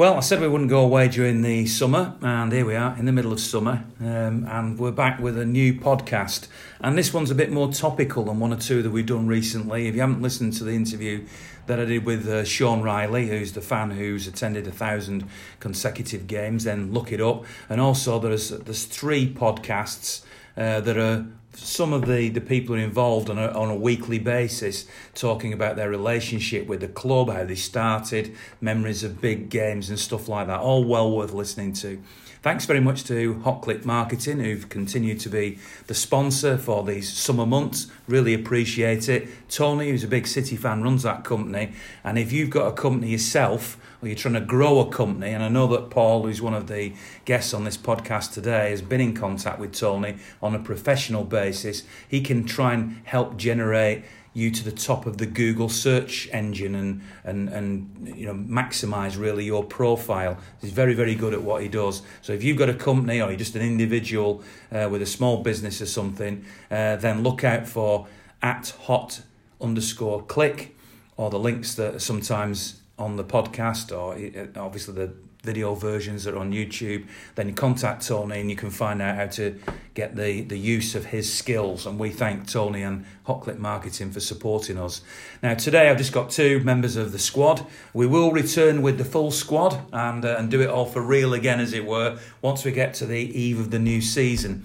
[0.00, 3.04] Well, I said we wouldn't go away during the summer, and here we are in
[3.04, 6.48] the middle of summer, um, and we're back with a new podcast.
[6.80, 9.88] And this one's a bit more topical than one or two that we've done recently.
[9.88, 11.26] If you haven't listened to the interview
[11.66, 15.28] that I did with uh, Sean Riley, who's the fan who's attended a thousand
[15.58, 17.44] consecutive games, then look it up.
[17.68, 20.22] And also, there's there's three podcasts
[20.56, 24.86] uh, that are some of the, the people involved on a, on a weekly basis
[25.14, 29.98] talking about their relationship with the club, how they started, memories of big games and
[29.98, 30.60] stuff like that.
[30.60, 32.02] All well worth listening to.
[32.42, 35.58] Thanks very much to Hotcliffe Marketing, who've continued to be
[35.88, 37.88] the sponsor for these summer months.
[38.08, 39.28] Really appreciate it.
[39.50, 41.74] Tony, who's a big City fan, runs that company.
[42.02, 45.44] And if you've got a company yourself, or you're trying to grow a company, and
[45.44, 46.94] I know that Paul, who's one of the
[47.26, 51.82] guests on this podcast today, has been in contact with Tony on a professional basis,
[52.08, 56.74] he can try and help generate you to the top of the Google search engine
[56.74, 60.38] and and and you know maximize really your profile.
[60.60, 62.02] He's very very good at what he does.
[62.22, 64.42] So if you've got a company or you're just an individual
[64.72, 68.06] uh, with a small business or something, uh, then look out for
[68.42, 69.22] at hot
[69.60, 70.76] underscore click
[71.16, 75.12] or the links that are sometimes on the podcast or uh, obviously the
[75.42, 79.16] video versions that are on YouTube, then you contact Tony and you can find out
[79.16, 79.58] how to
[79.94, 81.86] get the, the use of his skills.
[81.86, 85.02] And we thank Tony and Hotcliffe Marketing for supporting us.
[85.42, 87.66] Now, today I've just got two members of the squad.
[87.94, 91.34] We will return with the full squad and, uh, and do it all for real
[91.34, 94.64] again, as it were, once we get to the eve of the new season.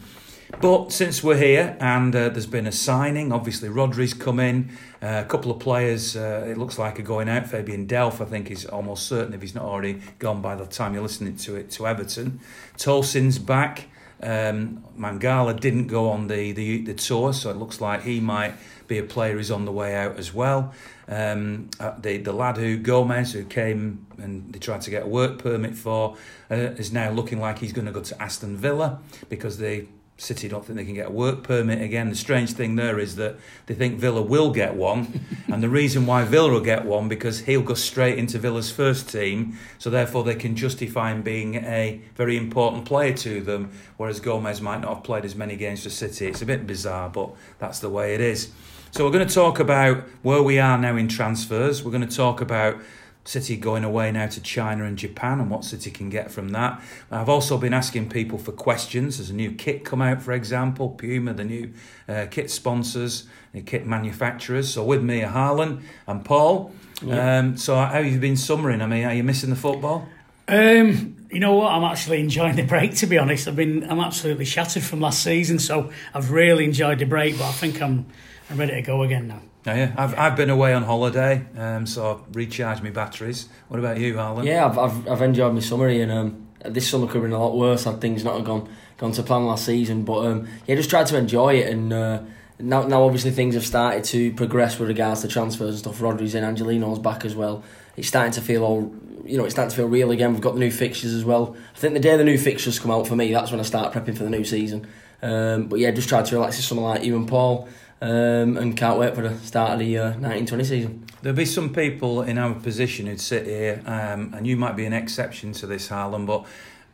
[0.61, 5.23] But since we're here and uh, there's been a signing, obviously Rodri's come in, uh,
[5.23, 7.45] a couple of players uh, it looks like are going out.
[7.47, 10.93] Fabian Delph, I think, is almost certain if he's not already gone by the time
[10.93, 12.39] you're listening to it to Everton.
[12.77, 13.87] Tosin's back.
[14.23, 18.53] Um, Mangala didn't go on the, the, the tour, so it looks like he might
[18.87, 20.73] be a player who's on the way out as well.
[21.07, 25.07] Um, uh, the the lad who Gomez, who came and they tried to get a
[25.07, 26.17] work permit for,
[26.49, 28.99] uh, is now looking like he's going to go to Aston Villa
[29.29, 29.87] because they
[30.17, 32.09] City don't think they can get a work permit again.
[32.09, 36.05] The strange thing there is that they think Villa will get one, and the reason
[36.05, 40.23] why Villa will get one because he'll go straight into Villa's first team, so therefore
[40.23, 44.93] they can justify him being a very important player to them, whereas Gomez might not
[44.93, 46.27] have played as many games for City.
[46.27, 48.51] It's a bit bizarre, but that's the way it is.
[48.91, 51.83] So we're going to talk about where we are now in transfers.
[51.83, 52.77] We're going to talk about
[53.25, 56.81] City going away now to China and Japan and what City can get from that.
[57.09, 59.17] I've also been asking people for questions.
[59.17, 61.73] There's a new kit come out, for example, Puma, the new
[62.07, 64.71] uh, kit sponsors, the kit manufacturers.
[64.71, 66.71] So with me are Harlan and Paul.
[67.01, 67.39] Yeah.
[67.39, 68.81] Um, so how have you been summering?
[68.81, 70.07] I mean, are you missing the football?
[70.47, 71.71] Um, you know what?
[71.71, 72.93] I'm actually enjoying the break.
[72.97, 76.99] To be honest, I've been I'm absolutely shattered from last season, so I've really enjoyed
[76.99, 77.37] the break.
[77.39, 78.05] But I think I'm
[78.49, 79.41] I'm ready to go again now.
[79.67, 80.25] Oh, yeah, I've, yeah.
[80.25, 83.49] I've been away on holiday, um, so I've recharged my batteries.
[83.67, 84.45] What about you, Harlan?
[84.45, 87.39] Yeah, I've, I've, I've enjoyed my summer and um, this summer could have been a
[87.39, 90.03] lot worse had things not gone gone to plan last season.
[90.03, 91.93] But um, yeah, just tried to enjoy it and.
[91.93, 92.21] Uh,
[92.57, 96.01] now, now obviously things have started to progress with regards to transfers and stuff.
[96.01, 97.63] Rodri's in, Angelino's back as well.
[97.97, 98.93] It's starting to feel all,
[99.25, 100.31] you know, it's starting to feel real again.
[100.31, 101.55] We've got the new fixtures as well.
[101.75, 103.93] I think the day the new fixtures come out for me, that's when I start
[103.93, 104.87] prepping for the new season.
[105.21, 107.67] Um, but yeah, just try to relax this summer like you and Paul
[108.01, 111.05] um, and can't wait for the start of the uh, 1920 season.
[111.21, 114.85] There'll be some people in our position who'd sit here, um, and you might be
[114.85, 116.45] an exception to this, Harlan, but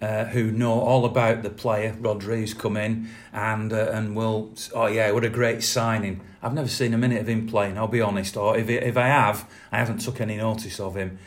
[0.01, 4.51] uh, who know all about the player, Rodri, who's come in, and uh, and will,
[4.73, 6.21] oh yeah, what a great signing.
[6.41, 9.07] I've never seen a minute of him playing, I'll be honest, or if, if I
[9.07, 11.19] have, I haven't took any notice of him.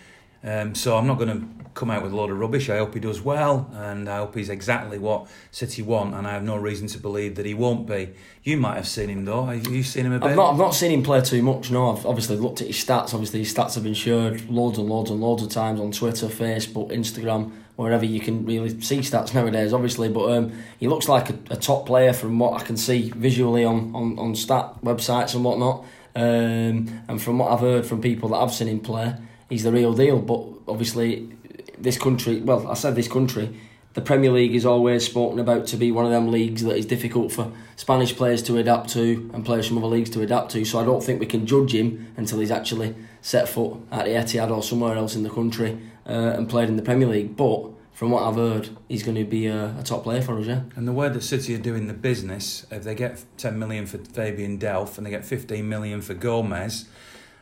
[0.43, 2.71] Um, so I'm not going to come out with a lot of rubbish.
[2.71, 6.15] I hope he does well, and I hope he's exactly what City want.
[6.15, 8.15] And I have no reason to believe that he won't be.
[8.43, 9.47] You might have seen him though.
[9.47, 10.31] Have you seen him a bit?
[10.31, 10.53] I've not.
[10.53, 11.71] I've not seen him play too much.
[11.71, 13.13] No, I've obviously looked at his stats.
[13.13, 16.27] Obviously, his stats have been shared loads and loads and loads of times on Twitter,
[16.27, 19.72] Facebook, Instagram, wherever you can really see stats nowadays.
[19.72, 23.10] Obviously, but um, he looks like a, a, top player from what I can see
[23.10, 25.84] visually on on, on stat websites and whatnot.
[26.16, 29.16] Um, and from what I've heard from people that I've seen him play
[29.48, 30.19] he's the real deal.
[30.19, 31.31] But obviously,
[31.78, 33.54] this country, well, I said this country,
[33.94, 36.84] the Premier League is always spoken about to be one of them leagues that is
[36.84, 40.65] difficult for Spanish players to adapt to and players from other leagues to adapt to.
[40.65, 44.10] So I don't think we can judge him until he's actually set foot at the
[44.10, 47.36] Etihad or somewhere else in the country uh, and played in the Premier League.
[47.36, 50.47] But from what I've heard, he's going to be a, a, top player for us,
[50.47, 50.62] yeah.
[50.74, 53.98] And the way that City are doing the business, if they get 10 million for
[53.98, 56.88] Fabian Delph and they get 15 million for Gomez,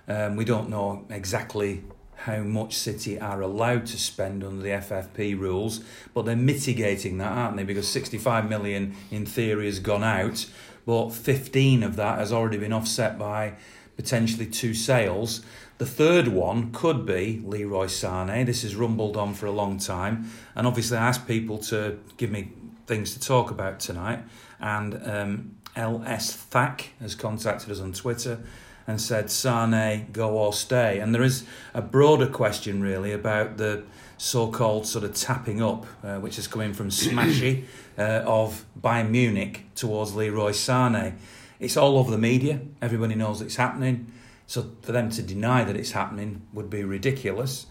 [0.06, 1.82] um, we don't know exactly
[2.22, 5.80] how much City are allowed to spend under the FFP rules,
[6.14, 7.64] but they're mitigating that, aren't they?
[7.64, 10.46] Because 65 million in theory has gone out,
[10.86, 13.54] but 15 of that has already been offset by
[13.96, 15.44] potentially two sales.
[15.78, 18.46] The third one could be Leroy Sane.
[18.46, 22.30] This has rumbled on for a long time, and obviously I asked people to give
[22.30, 22.52] me
[22.86, 24.20] things to talk about tonight.
[24.60, 28.38] And um, LS Thack has contacted us on Twitter
[28.86, 30.98] and said Sane go or stay.
[30.98, 31.44] And there is
[31.74, 33.84] a broader question really about the
[34.18, 37.64] so-called sort of tapping up, uh, which is coming from Smashy
[37.98, 41.16] uh, of Bayern Munich towards Leroy Sane.
[41.58, 42.60] It's all over the media.
[42.80, 44.12] Everybody knows it's happening.
[44.46, 47.66] So for them to deny that it's happening would be ridiculous.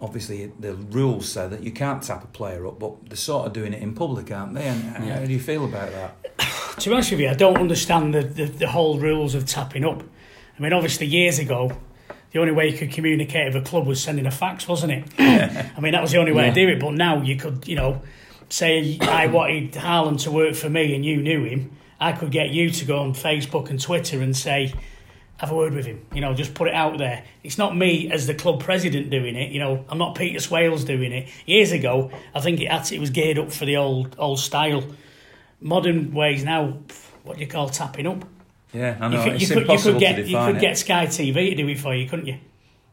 [0.00, 3.52] Obviously, the rules say that you can't tap a player up, but they're sort of
[3.52, 4.66] doing it in public, aren't they?
[4.66, 5.20] And yeah.
[5.20, 6.78] how do you feel about that?
[6.80, 9.84] To be honest with you, I don't understand the, the, the whole rules of tapping
[9.84, 10.02] up.
[10.62, 11.76] I mean, obviously, years ago,
[12.30, 15.04] the only way you could communicate with a club was sending a fax, wasn't it?
[15.18, 16.54] I mean, that was the only way yeah.
[16.54, 16.78] to do it.
[16.78, 18.00] But now you could, you know,
[18.48, 21.72] say I wanted Harlan to work for me and you knew him.
[21.98, 24.72] I could get you to go on Facebook and Twitter and say,
[25.38, 26.06] have a word with him.
[26.14, 27.24] You know, just put it out there.
[27.42, 29.50] It's not me as the club president doing it.
[29.50, 31.28] You know, I'm not Peter Swales doing it.
[31.44, 34.84] Years ago, I think it had it was geared up for the old old style.
[35.60, 36.78] Modern ways now,
[37.24, 38.24] what do you call tapping up?
[38.72, 39.18] Yeah, I know.
[39.18, 40.60] You could, it's you could, impossible you could get to you could it.
[40.60, 42.38] get Sky TV to do it for you, couldn't you?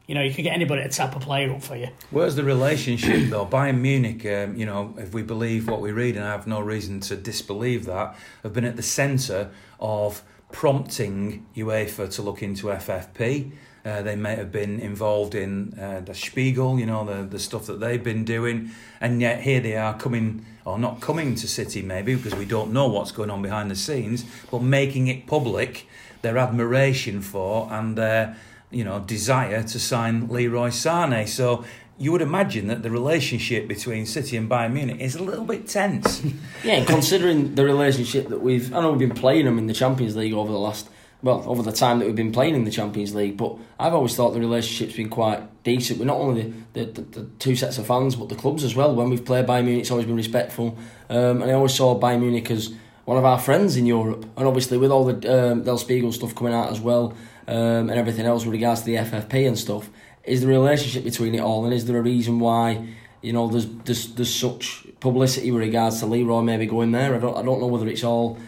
[0.06, 1.88] You know, you could get anybody to tap a player up for you.
[2.10, 3.46] Where's the relationship though?
[3.46, 6.60] Bayern Munich, um, you know, if we believe what we read, and I have no
[6.60, 10.22] reason to disbelieve that, have been at the centre of
[10.52, 13.52] prompting UEFA to look into FFP.
[13.84, 17.66] Uh, they may have been involved in uh, the Spiegel, you know, the, the stuff
[17.66, 21.82] that they've been doing, and yet here they are coming, or not coming to City
[21.82, 25.86] maybe, because we don't know what's going on behind the scenes, but making it public
[26.22, 28.36] their admiration for and their,
[28.70, 31.26] you know, desire to sign Leroy Sane.
[31.26, 31.64] So
[31.98, 35.68] you would imagine that the relationship between City and Bayern Munich is a little bit
[35.68, 36.22] tense.
[36.62, 40.14] Yeah, considering the relationship that we've, I know we've been playing them in the Champions
[40.14, 40.90] League over the last,
[41.22, 44.14] well, over the time that we've been playing in the Champions League, but I've always
[44.14, 47.86] thought the relationship's been quite decent with not only the, the, the, two sets of
[47.86, 48.94] fans, but the clubs as well.
[48.94, 50.78] When we've played Bayern Munich, it's always been respectful,
[51.08, 52.72] um, and I always saw Bayern Munich as
[53.04, 56.34] one of our friends in Europe, and obviously with all the um, Der Spiegel stuff
[56.34, 57.14] coming out as well,
[57.48, 59.90] um, and everything else with regards to the FFP and stuff,
[60.24, 62.86] is the relationship between it all, and is there a reason why
[63.22, 67.14] you know there's there's, there's such publicity with regards to Leroy maybe going there?
[67.14, 68.38] I don't I don't know whether it's all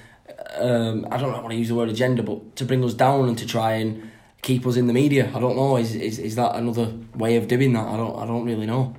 [0.58, 2.94] um, I don't know, I want to use the word agenda, but to bring us
[2.94, 4.11] down and to try and
[4.42, 5.30] keep us in the media.
[5.34, 5.76] I don't know.
[5.76, 7.86] Is is, is that another way of doing that?
[7.86, 8.94] I don't I don't really know.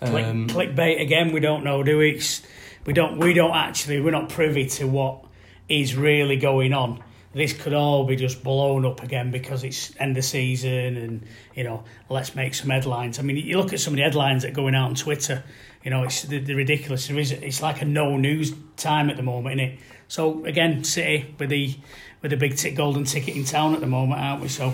[0.00, 1.32] Click, Um, clickbait again.
[1.32, 2.10] We don't know, do we?
[2.10, 2.42] It's,
[2.84, 3.18] we don't.
[3.18, 4.00] We don't actually.
[4.00, 5.24] We're not privy to what
[5.68, 7.02] is really going on.
[7.34, 11.64] This could all be just blown up again because it's end of season and you
[11.64, 13.18] know let's make some headlines.
[13.18, 15.42] I mean, you look at some of the headlines that are going out on Twitter.
[15.82, 17.08] You know, it's the, the ridiculous.
[17.08, 19.80] There is it's like a no news time at the moment, isn't it?
[20.06, 21.76] So again, City with the
[22.22, 24.48] with the big tick golden ticket in town at the moment, aren't we?
[24.48, 24.72] So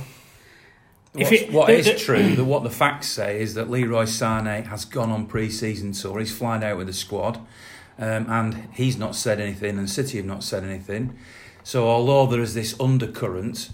[1.12, 4.04] What's, it- what the- is the- true, the, what the facts say is that Leroy
[4.04, 6.20] Sane has gone on pre-season tour.
[6.20, 7.38] He's flying out with the squad,
[7.98, 11.18] um, and he's not said anything, and City have not said anything.
[11.62, 13.70] So although there is this undercurrent,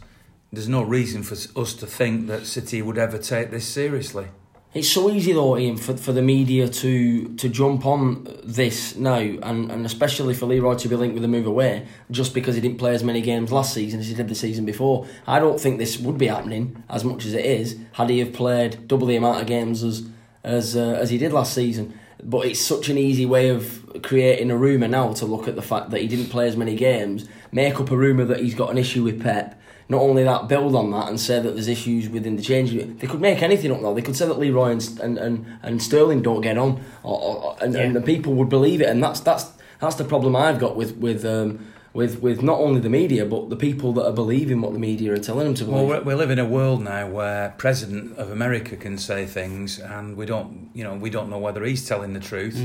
[0.52, 4.26] there's no reason for us to think that City would ever take this seriously.
[4.74, 9.16] It's so easy though, Ian, for, for the media to to jump on this now,
[9.16, 12.60] and, and especially for Leroy to be linked with a move away, just because he
[12.60, 15.06] didn't play as many games last season as he did the season before.
[15.26, 18.34] I don't think this would be happening as much as it is had he have
[18.34, 20.10] played double the amount of games as
[20.44, 21.98] as uh, as he did last season.
[22.28, 25.62] But it's such an easy way of creating a rumour now to look at the
[25.62, 28.70] fact that he didn't play as many games, make up a rumour that he's got
[28.70, 32.08] an issue with Pep, not only that, build on that and say that there's issues
[32.08, 32.72] within the change.
[32.72, 33.94] They could make anything up though.
[33.94, 37.56] They could say that Leroy and and, and, and Sterling don't get on, or, or,
[37.60, 38.88] and, and the people would believe it.
[38.88, 42.80] And that's that's that's the problem I've got with with um, with with not only
[42.80, 45.64] the media but the people that are believing what the media are telling them to
[45.64, 45.88] believe.
[45.88, 50.16] we we live in a world now where President of America can say things, and
[50.16, 52.56] we don't, you know, we don't know whether he's telling the truth.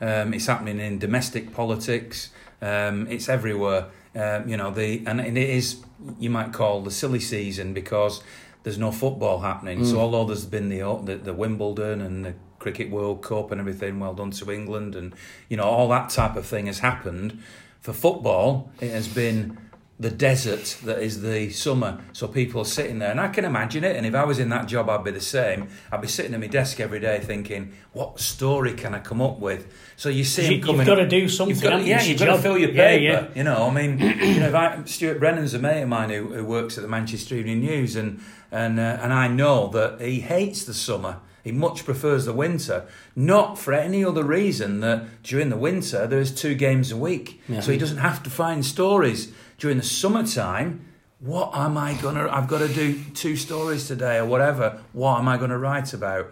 [0.00, 2.30] Um, it's happening in domestic politics.
[2.62, 3.86] Um, it's everywhere.
[4.14, 5.82] Um, you know, the and it is
[6.18, 8.22] you might call the silly season because
[8.62, 9.84] there's no football happening.
[9.84, 14.00] So although there's been the, the the Wimbledon and the Cricket World Cup and everything,
[14.00, 15.14] well done to England, and
[15.48, 17.38] you know all that type of thing has happened.
[17.86, 19.58] For football, it has been
[20.00, 22.00] the desert that is the summer.
[22.12, 23.94] So people are sitting there, and I can imagine it.
[23.94, 25.68] And if I was in that job, I'd be the same.
[25.92, 29.38] I'd be sitting at my desk every day thinking, what story can I come up
[29.38, 29.72] with?
[29.94, 32.32] So you see You- him you've gotta do something, You've got, yeah, you've your got
[32.32, 32.42] to job.
[32.42, 33.02] fill your Yeah, paper.
[33.04, 33.26] yeah.
[33.36, 36.24] You know, I mean, you know, if I, Stuart Brennan's a mate of mine who,
[36.34, 40.18] who works at the Manchester Evening News, and and uh, and I know that he
[40.22, 41.18] hates the summer.
[41.46, 46.32] He much prefers the winter, not for any other reason that during the winter there's
[46.34, 47.60] two games a week, Yeah.
[47.60, 50.80] so he doesn't have to find stories during the summertime.
[51.20, 52.28] what am I gonna?
[52.30, 54.80] I've got to do two stories today or whatever.
[54.92, 56.26] What am I going to write about?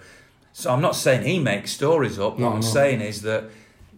[0.53, 2.39] So I'm not saying he makes stories up.
[2.39, 2.67] No, what I'm no.
[2.67, 3.45] saying is that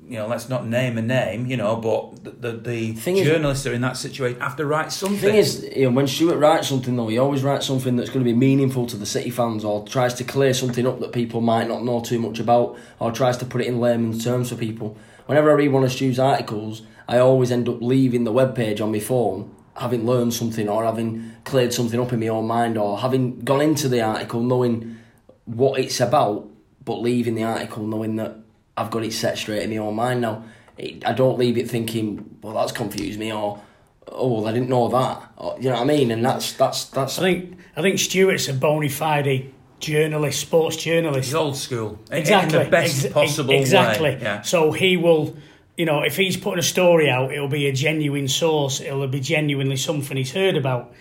[0.09, 3.27] you know, let's not name a name, you know, but the the, the Thing is-
[3.27, 5.17] journalists are in that situation have to write something.
[5.21, 8.11] The thing is, you know, when Stuart writes something though, he always writes something that's
[8.11, 11.13] going to be meaningful to the City fans, or tries to clear something up that
[11.13, 14.51] people might not know too much about, or tries to put it in layman's terms
[14.51, 14.97] for people.
[15.27, 18.93] Whenever I read one of Stu's articles, I always end up leaving the webpage on
[18.93, 22.99] my phone, having learned something, or having cleared something up in my own mind, or
[22.99, 24.99] having gone into the article knowing
[25.47, 26.49] what it's about,
[26.85, 28.37] but leaving the article knowing that
[28.77, 30.45] I've got it set straight in my own mind now.
[30.77, 33.63] It, I don't leave it thinking, well, that's confused me, or
[34.09, 35.33] oh, well, I didn't know that.
[35.37, 36.11] Or, you know what I mean?
[36.11, 37.19] And that's that's that's.
[37.19, 41.29] I think I think Stuart's a bona fide journalist, sports journalist.
[41.29, 44.17] He's old school, exactly in the best ex- possible exactly.
[44.17, 44.19] way.
[44.21, 44.43] Yeah.
[44.43, 45.37] So he will,
[45.77, 48.81] you know, if he's putting a story out, it'll be a genuine source.
[48.81, 50.93] It'll be genuinely something he's heard about.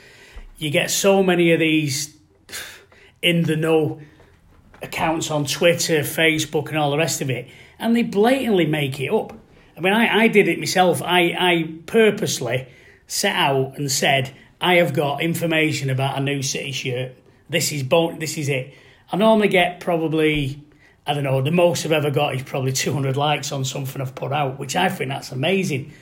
[0.57, 2.15] You get so many of these
[3.21, 3.99] in the know
[4.81, 9.11] accounts on Twitter, Facebook, and all the rest of it, and they blatantly make it
[9.11, 9.33] up.
[9.77, 11.01] I mean, I, I did it myself.
[11.01, 12.67] I, I purposely
[13.07, 17.11] set out and said, I have got information about a new City shirt.
[17.49, 18.73] This is bon- This is it.
[19.11, 20.63] I normally get probably,
[21.05, 24.15] I don't know, the most I've ever got is probably 200 likes on something I've
[24.15, 25.93] put out, which I think that's amazing.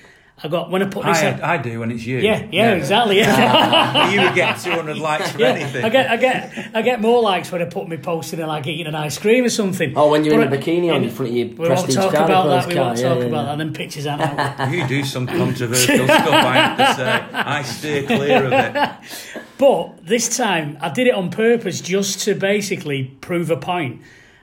[0.41, 1.41] I got, when I put this out.
[1.41, 2.17] I, I do when it's you.
[2.17, 3.17] Yeah, yeah, exactly.
[3.19, 4.09] Yeah.
[4.11, 5.85] you would get 200 likes for Yeah, anything.
[5.85, 8.65] I get, I get, I get more likes when I put me posting and like
[8.67, 9.93] eating an ice cream or something.
[9.95, 11.95] Oh, when you're in a bikini on in- in front of your We won't prestige
[11.95, 12.67] talk about that.
[12.67, 13.45] We car, won't yeah, talk yeah, about yeah.
[13.51, 13.57] that.
[13.59, 14.71] then pictures aren't out.
[14.73, 17.37] You do some controversial stuff, I have to say.
[17.37, 19.43] I steer clear of it.
[19.59, 24.01] But this time, I did it on purpose just to basically prove a point,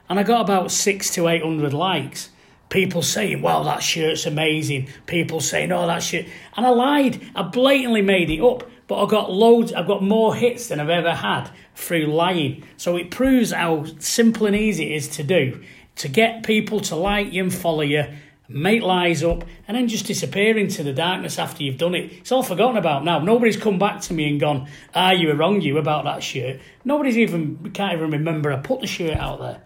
[0.09, 2.31] and I got about six to eight hundred likes.
[2.71, 6.25] People saying, "Wow, that shirt's amazing." People saying, "Oh, that shirt,"
[6.57, 7.21] and I lied.
[7.37, 8.65] I blatantly made it up.
[8.87, 9.73] But I got loads.
[9.73, 12.65] I've got more hits than I've ever had through lying.
[12.77, 15.61] So it proves how simple and easy it is to do
[15.97, 18.05] to get people to like you and follow you,
[18.49, 22.11] make lies up, and then just disappear into the darkness after you've done it.
[22.19, 23.21] It's all forgotten about now.
[23.21, 26.59] Nobody's come back to me and gone, "Ah, you were wrong, you about that shirt."
[26.85, 29.61] Nobody's even can't even remember I put the shirt out there.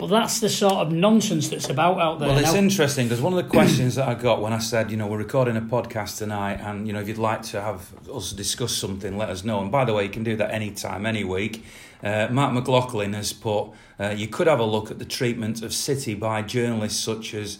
[0.00, 2.30] But that's the sort of nonsense that's about out there.
[2.30, 2.58] Well, it's now.
[2.58, 5.18] interesting because one of the questions that I got when I said, you know, we're
[5.18, 9.18] recording a podcast tonight, and you know, if you'd like to have us discuss something,
[9.18, 9.60] let us know.
[9.60, 11.66] And by the way, you can do that anytime, any week.
[12.02, 15.74] Uh, Mark McLaughlin has put, uh, you could have a look at the treatment of
[15.74, 17.58] City by journalists such as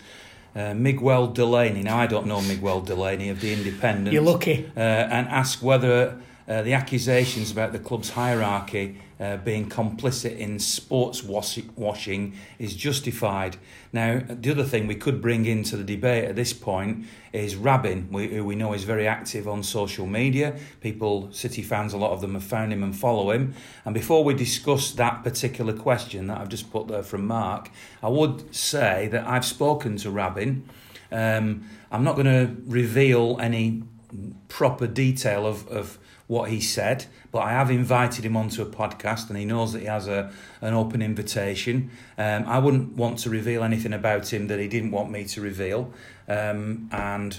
[0.56, 1.82] uh, Miguel Delaney.
[1.82, 4.14] Now, I don't know Miguel Delaney of the Independent.
[4.14, 4.72] You're lucky.
[4.74, 6.18] Uh, and ask whether
[6.50, 12.74] uh, the accusations about the club's hierarchy uh, being complicit in sports wash- washing is
[12.74, 13.56] justified.
[13.92, 18.08] Now, the other thing we could bring into the debate at this point is Rabin,
[18.10, 20.58] who we know is very active on social media.
[20.80, 23.54] People, City fans, a lot of them have found him and follow him.
[23.84, 27.70] And before we discuss that particular question that I've just put there from Mark,
[28.02, 30.68] I would say that I've spoken to Rabin.
[31.12, 33.84] Um, I'm not going to reveal any
[34.48, 35.98] proper detail of, of
[36.30, 39.80] what he said, but I have invited him onto a podcast and he knows that
[39.80, 41.90] he has a, an open invitation.
[42.16, 45.40] Um, I wouldn't want to reveal anything about him that he didn't want me to
[45.40, 45.92] reveal.
[46.28, 47.36] Um, and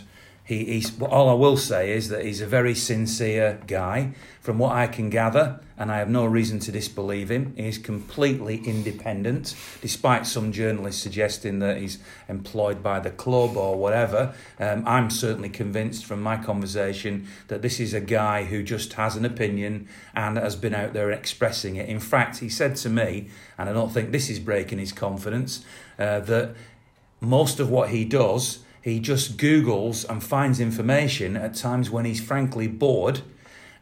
[0.51, 4.11] he, he's, all I will say is that he's a very sincere guy.
[4.41, 8.57] From what I can gather, and I have no reason to disbelieve him, he's completely
[8.65, 14.33] independent, despite some journalists suggesting that he's employed by the club or whatever.
[14.59, 19.15] Um, I'm certainly convinced from my conversation that this is a guy who just has
[19.15, 21.87] an opinion and has been out there expressing it.
[21.87, 25.63] In fact, he said to me, and I don't think this is breaking his confidence,
[25.97, 26.55] uh, that
[27.21, 32.21] most of what he does, he just Googles and finds information at times when he's
[32.21, 33.21] frankly bored.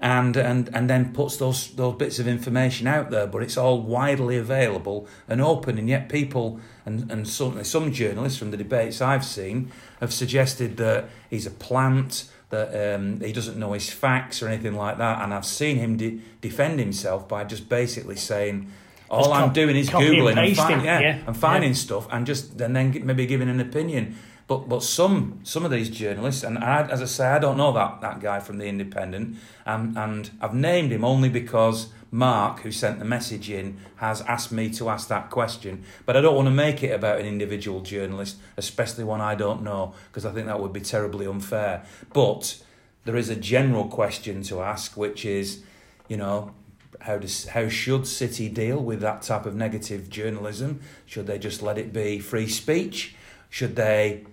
[0.01, 3.81] And, and and then puts those those bits of information out there, but it's all
[3.81, 9.01] widely available and open, and yet people and, and certainly some journalists from the debates
[9.01, 14.41] I've seen have suggested that he's a plant, that um, he doesn't know his facts
[14.41, 18.71] or anything like that, and I've seen him de- defend himself by just basically saying,
[19.09, 21.75] all Just I'm doing is googling and, find, yeah, yeah, and finding yeah.
[21.75, 24.15] stuff and just and then maybe giving an opinion.
[24.49, 27.71] But but some some of these journalists and I, as I say, I don't know
[27.73, 32.71] that that guy from the Independent, and and I've named him only because Mark, who
[32.71, 35.83] sent the message in, has asked me to ask that question.
[36.07, 39.61] But I don't want to make it about an individual journalist, especially one I don't
[39.61, 41.85] know, because I think that would be terribly unfair.
[42.11, 42.57] But
[43.05, 45.61] there is a general question to ask, which is,
[46.07, 46.55] you know,
[47.01, 50.79] how does how should City deal with that type of negative journalism?
[51.05, 53.13] Should they just let it be free speech?
[53.51, 54.25] Should they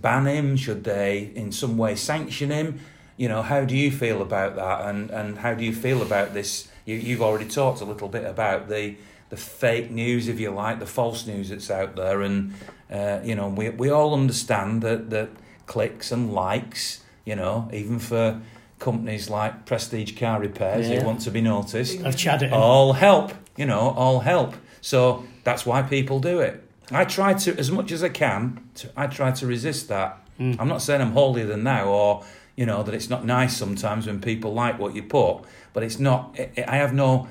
[0.00, 0.56] ban him?
[0.56, 2.80] Should they in some way sanction him?
[3.18, 6.32] you know, how do you feel about that, and and how do you feel about
[6.34, 6.68] this?
[6.86, 8.96] You, you've already talked a little bit about the
[9.28, 12.54] the fake news, if you like, the false news that's out there, and
[12.90, 15.28] uh, you know, we we all understand that that
[15.66, 18.40] clicks and likes, you know, even for
[18.78, 21.00] companies like Prestige Car Repairs Yeah.
[21.00, 22.52] who want to be noticed, I've chatted.
[22.52, 24.54] all help, you know, all help.
[24.80, 26.64] So that's why people do it.
[26.96, 30.18] I try to, as much as I can, to, I try to resist that.
[30.38, 32.24] I'm not saying I'm holier than thou, or
[32.56, 36.00] you know that it's not nice sometimes when people like what you put, but it's
[36.00, 36.36] not.
[36.36, 37.28] I I have no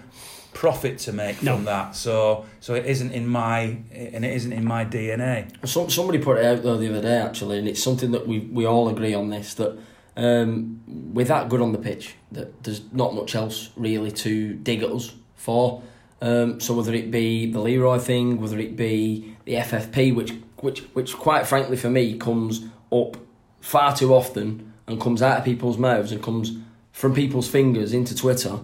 [0.54, 1.56] profit to make No.
[1.56, 3.60] from that, so so it isn't in my
[3.92, 5.48] and it isn't in my DNA.
[5.68, 8.40] Some, somebody put it out there the other day actually, and it's something that we
[8.40, 9.78] we all agree on this that
[10.16, 14.84] um, we're that good on the pitch that there's not much else really to dig
[14.84, 15.82] at us for.
[16.22, 20.82] Um, so whether it be the Leroy thing, whether it be the FFP, which which
[20.94, 23.18] which quite frankly for me comes up
[23.60, 26.58] far too often and comes out of people's mouths and comes
[26.92, 28.60] from people's fingers into Twitter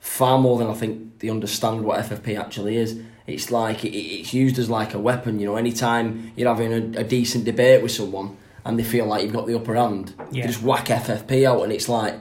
[0.00, 3.00] far more than I think they understand what FFP actually is.
[3.26, 5.38] It's like it, it's used as like a weapon.
[5.40, 9.22] You know, anytime you're having a, a decent debate with someone and they feel like
[9.22, 10.42] you've got the upper hand, Yeah.
[10.42, 12.14] they just whack FFP out, and it's like,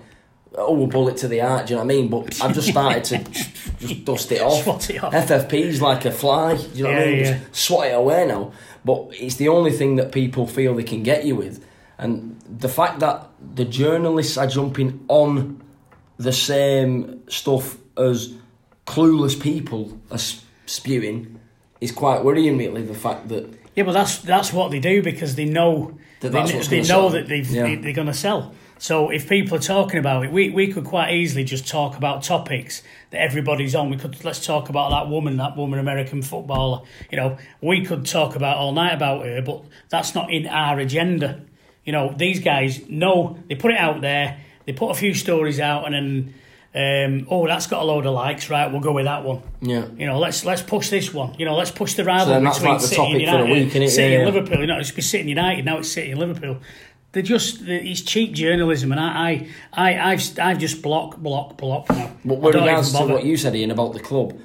[0.56, 1.68] oh, a bullet to the heart.
[1.68, 2.08] Do you know what I mean?
[2.10, 3.18] But I've just started to
[3.80, 4.64] just dust it off.
[4.64, 5.14] Swat it off.
[5.14, 6.56] FFP's like a fly.
[6.56, 7.20] Do you know what I mean?
[7.20, 7.40] yeah.
[7.50, 8.52] Just swat it away now.
[8.86, 11.64] But it's the only thing that people feel they can get you with.
[11.98, 15.62] And the fact that the journalists are jumping on
[16.18, 18.34] the same stuff as
[18.86, 20.20] clueless people are
[20.68, 21.40] spewing
[21.82, 22.84] is quite worrying, really.
[22.84, 26.40] The fact that Yeah, but that's that's what they do because they know That they,
[26.40, 27.10] that's kn- what's they know sell.
[27.10, 27.64] that they've, Yeah.
[27.64, 28.54] they, they're going to sell.
[28.80, 32.24] So if people are talking about it, we, we could quite easily just talk about
[32.24, 33.90] topics that everybody's on.
[33.90, 36.84] We could let's talk about that woman, that woman American footballer.
[37.12, 40.80] You know, we could talk about all night about her, but that's not in our
[40.80, 41.42] agenda.
[41.86, 44.40] You know, these guys know they put it out there.
[44.66, 46.34] They put a few stories out, and then
[46.76, 48.50] um, oh, that's got a load of likes.
[48.50, 49.42] Right, we'll go with that one.
[49.62, 49.88] yeah.
[49.98, 51.36] You know, let's let's push this one.
[51.40, 53.44] You know, let's push the rivalry that's between like the City and topic for the
[53.48, 53.74] United.
[53.74, 53.92] week?
[53.92, 54.34] City Yeah, and yeah.
[54.34, 54.60] Liverpool.
[54.60, 55.66] You know, it's been City and United.
[55.66, 56.58] Now it's City and Liverpool.
[57.18, 61.90] They're just it's cheap journalism, and I I, I I've I've just block block block
[61.90, 62.12] now.
[62.24, 64.40] But with regards to what you said, Ian, about the club,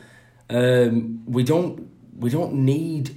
[0.48, 3.14] um, we don't we don't need.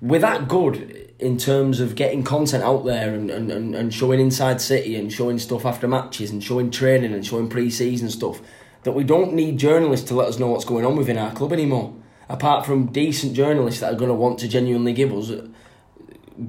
[0.00, 4.20] We're that good in terms of getting content out there and, and, and, and showing
[4.20, 8.40] inside City and showing stuff after matches and showing training and showing pre-season stuff
[8.84, 11.52] that we don't need journalists to let us know what's going on within our club
[11.52, 11.96] anymore.
[12.28, 15.32] Apart from decent journalists that are going to want to genuinely give us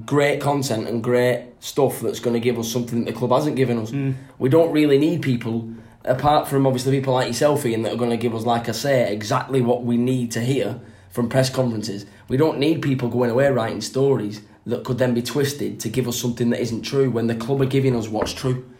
[0.04, 3.56] great content and great stuff that's going to give us something that the club hasn't
[3.56, 3.90] given us.
[3.90, 4.14] Mm.
[4.38, 5.68] We don't really need people,
[6.04, 8.72] apart from obviously people like yourself, Ian, that are going to give us, like I
[8.72, 12.06] say, exactly what we need to hear from press conferences.
[12.28, 16.06] We don't need people going away writing stories that could then be twisted to give
[16.06, 18.70] us something that isn't true when the club are giving us what's true.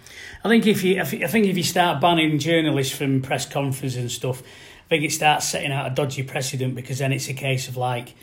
[0.45, 4.11] I think if you, I think if you start banning journalists from press conferences and
[4.11, 4.43] stuff,
[4.91, 8.17] think it starts setting out a dodgy precedent because then it's a case of like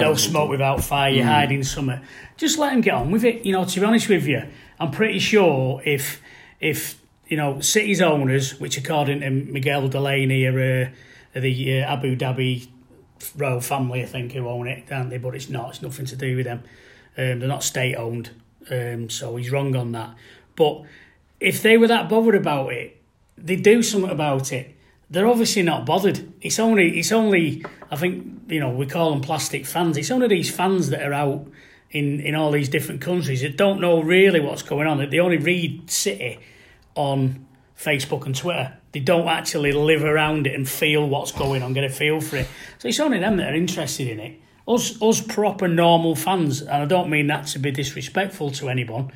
[0.00, 1.98] no smoke without fire, you're hiding something.
[2.36, 3.46] Just let them get on with it.
[3.46, 4.42] You know, to be honest with you,
[4.78, 6.20] I'm pretty sure if
[6.60, 10.92] if you know City's owners, which according to Miguel Delaney are,
[11.34, 12.68] uh, the uh, Abu Dhabi
[13.34, 15.18] royal family, I think, who own it, aren't they?
[15.18, 15.70] But it's not.
[15.70, 16.64] It's nothing to do with them.
[17.16, 18.30] Um, they're not state owned,
[18.70, 20.14] um, so he's wrong on that.
[20.54, 20.82] But
[21.40, 23.00] if they were that bothered about it,
[23.38, 24.76] they'd do something about it.
[25.10, 26.32] They're obviously not bothered.
[26.40, 27.64] It's only, it's only.
[27.90, 29.96] I think you know we call them plastic fans.
[29.96, 31.46] It's only these fans that are out
[31.90, 35.10] in in all these different countries that don't know really what's going on.
[35.10, 36.38] They only read City
[36.94, 37.46] on
[37.76, 38.76] Facebook and Twitter.
[38.92, 42.36] They don't actually live around it and feel what's going on, get a feel for
[42.36, 42.48] it.
[42.78, 44.40] So it's only them that are interested in it.
[44.66, 49.10] Us, us proper normal fans, and I don't mean that to be disrespectful to anyone.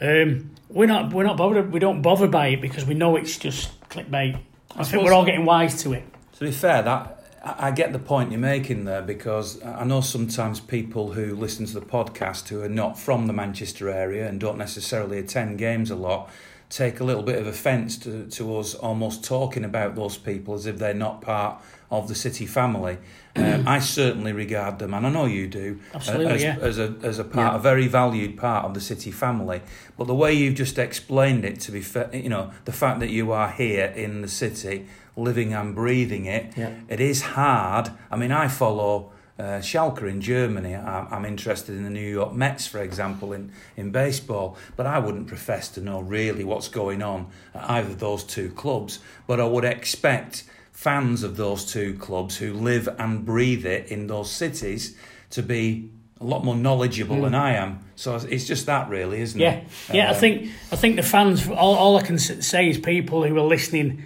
[0.00, 1.72] Um, we're not, we're not bothered.
[1.72, 4.40] We don't bother by it because we know it's just clickbait.
[4.76, 6.04] I, think we're all getting wise to it.
[6.34, 10.02] To be fair, that I I get the point you're making there because I know
[10.02, 14.38] sometimes people who listen to the podcast who are not from the Manchester area and
[14.38, 16.30] don't necessarily attend games a lot
[16.70, 20.66] take a little bit of offence to, to us almost talking about those people as
[20.66, 22.98] if they're not part of the city family.
[23.36, 26.56] Um, I certainly regard them, and I know you do, Absolutely, as, yeah.
[26.60, 27.56] as a as a part, Yeah.
[27.56, 29.60] a very valued part of the city family.
[29.96, 33.10] But the way you've just explained it, to be fair, you know, the fact that
[33.10, 36.74] you are here in the city, living and breathing it, Yeah.
[36.88, 37.90] it is hard.
[38.10, 40.74] I mean, I follow uh, Schalke in Germany.
[40.76, 44.56] I'm, I'm interested in the New York Mets, for example, in, in baseball.
[44.76, 48.50] But I wouldn't profess to know really what's going on at either of those two
[48.50, 48.98] clubs.
[49.26, 50.44] But I would expect
[50.80, 54.96] fans of those two clubs who live and breathe it in those cities
[55.28, 57.80] to be a lot more knowledgeable than I am.
[57.96, 59.64] So it's just that, really, isn't Yeah, it?
[59.92, 60.06] yeah.
[60.08, 61.46] I Uh, think I think the fans.
[61.48, 64.04] All, all I can say is people who are listening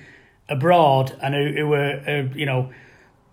[0.48, 2.70] abroad and who, who are, uh, you know,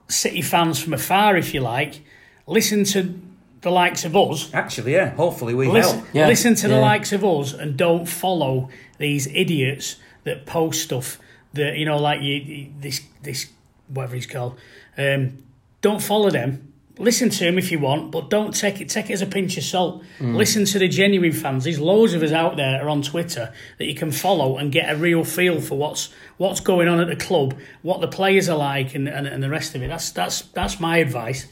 [0.07, 2.01] City fans from afar, if you like,
[2.45, 3.19] listen to
[3.61, 4.53] the likes of us.
[4.53, 5.15] Actually, yeah.
[5.15, 6.07] Hopefully, we Listen, help.
[6.13, 11.17] Yeah, listen to the likes of us and don't follow these idiots that post stuff
[11.53, 13.49] that you know, like you, this this
[13.87, 14.57] whatever he's called.
[14.97, 15.43] Um,
[15.81, 16.67] don't follow them.
[16.97, 19.57] Listen to him if you want, but don't take it take it as a pinch
[19.57, 20.03] of salt.
[20.19, 20.35] Mm.
[20.35, 21.63] Listen to the genuine fans.
[21.63, 24.93] There's loads of us out there are on Twitter that you can follow and get
[24.93, 28.57] a real feel for what's what's going on at the club, what the players are
[28.57, 29.87] like, and, and, and the rest of it.
[29.87, 31.47] That's that's that's my advice.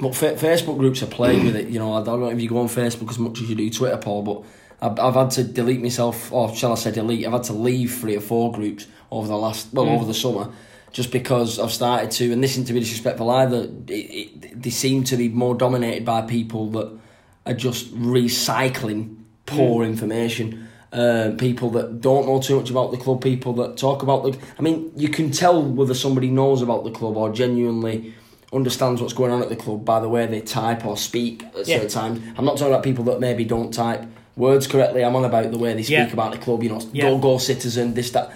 [0.00, 1.68] But fa- Facebook groups are playing with it.
[1.68, 3.70] You know, I don't know if you go on Facebook as much as you do
[3.70, 4.42] Twitter, Paul, but
[4.80, 7.26] I've, I've had to delete myself, or shall I say delete?
[7.26, 10.50] I've had to leave three or four groups over the last, well, over the summer,
[10.92, 14.70] just because I've started to, and this isn't to be disrespectful either, it, it, they
[14.70, 16.98] seem to be more dominated by people that
[17.46, 20.68] are just recycling poor information.
[20.92, 24.38] Uh, people that don't know too much about the club, people that talk about the.
[24.58, 28.14] I mean, you can tell whether somebody knows about the club or genuinely
[28.52, 31.66] understands what's going on at the club by the way they type or speak at
[31.66, 31.78] Yeah.
[31.78, 32.22] certain times.
[32.38, 34.04] I'm not talking about people that maybe don't type
[34.36, 35.04] words correctly.
[35.04, 36.12] I'm on about the way they speak Yeah.
[36.12, 36.62] about the club.
[36.62, 37.10] You know, Yeah.
[37.10, 38.30] go go citizen, this that,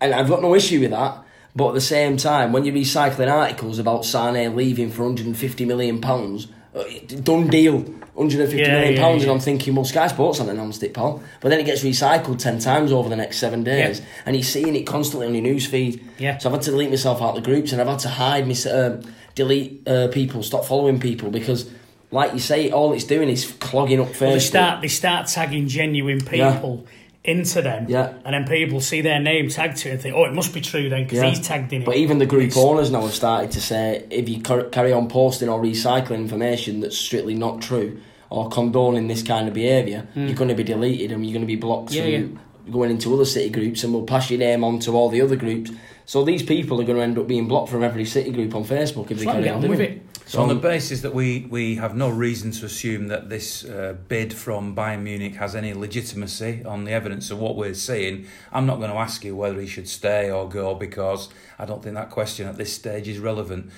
[0.00, 1.18] and I've got no issue with that.
[1.54, 6.00] But at the same time, when you're recycling articles about Sane leaving for 150 million
[6.00, 6.84] pounds, uh,
[7.24, 9.30] done deal, 150 Yeah, million yeah, pounds, yeah.
[9.30, 11.20] and I'm thinking, well, Sky Sports haven't announced it, pal.
[11.40, 14.76] But then it gets recycled 10 times over the next seven days, and you're seeing
[14.76, 16.04] it constantly on your news feed.
[16.18, 16.38] Yeah.
[16.38, 18.46] So I've had to delete myself out of the groups, and I've had to hide,
[18.46, 19.02] my, um,
[19.34, 21.68] delete uh, people, stop following people, because,
[22.12, 24.20] like you say, all it's doing is clogging up Facebook.
[24.20, 26.86] Well, they start they start tagging genuine people
[27.22, 28.12] into them, Yeah.
[28.24, 30.60] and then people see their name tagged to it and think, oh, it must be
[30.60, 31.28] true then because Yeah.
[31.28, 31.84] he's tagged in it.
[31.84, 34.92] But even the group It's- owners now have started to say if you car- carry
[34.92, 37.98] on posting or recycling information that's strictly not true
[38.30, 40.26] or condoning this kind of behaviour, hmm.
[40.28, 41.92] you're going to be deleted and you're going to be blocked.
[41.92, 42.38] Yeah, from
[42.70, 45.36] going into other city groups and we'll pass your name on to all the other
[45.36, 45.70] groups.
[46.06, 48.64] So these people are going to end up being blocked from every city group on
[48.64, 50.02] Facebook if they Just carry on doing it.
[50.30, 53.96] So, on the basis that we, we have no reason to assume that this uh,
[54.06, 58.64] bid from Bayern Munich has any legitimacy on the evidence of what we're seeing, I'm
[58.64, 61.96] not going to ask you whether he should stay or go because I don't think
[61.96, 63.72] that question at this stage is relevant.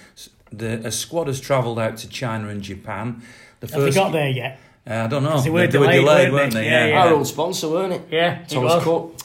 [0.50, 3.22] The a squad has travelled out to China and Japan.
[3.60, 4.60] The Have they got there yet?
[4.86, 5.40] Uh, I don't know.
[5.40, 6.64] They were they, were delayed, delayed, weren't weren't they?
[6.64, 6.70] they?
[6.70, 8.02] Yeah, Yeah, Our old sponsor, weren't it?
[8.10, 8.84] Yeah, it Thomas was.
[8.84, 9.16] Cook.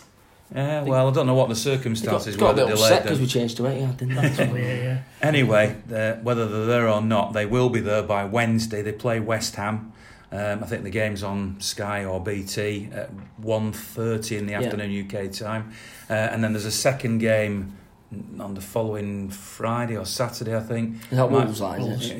[0.55, 3.03] Yeah, well, I don't know what the He got, circumstances got a were bit upset
[3.03, 4.15] because we changed to yeah, didn't
[4.53, 4.61] we?
[4.61, 4.97] yeah, yeah.
[5.21, 8.81] Anyway, uh, whether they're there or not, they will be there by Wednesday.
[8.81, 9.91] They play West Ham.
[10.31, 13.09] Um, I think the game's on Sky or BT at
[13.41, 14.59] 1.30 in the Yeah.
[14.61, 15.71] afternoon UK time.
[16.09, 17.73] Uh, and then there's a second game
[18.39, 20.95] on the following Friday or Saturday, I think.
[21.11, 21.61] Is that Might- Wolves,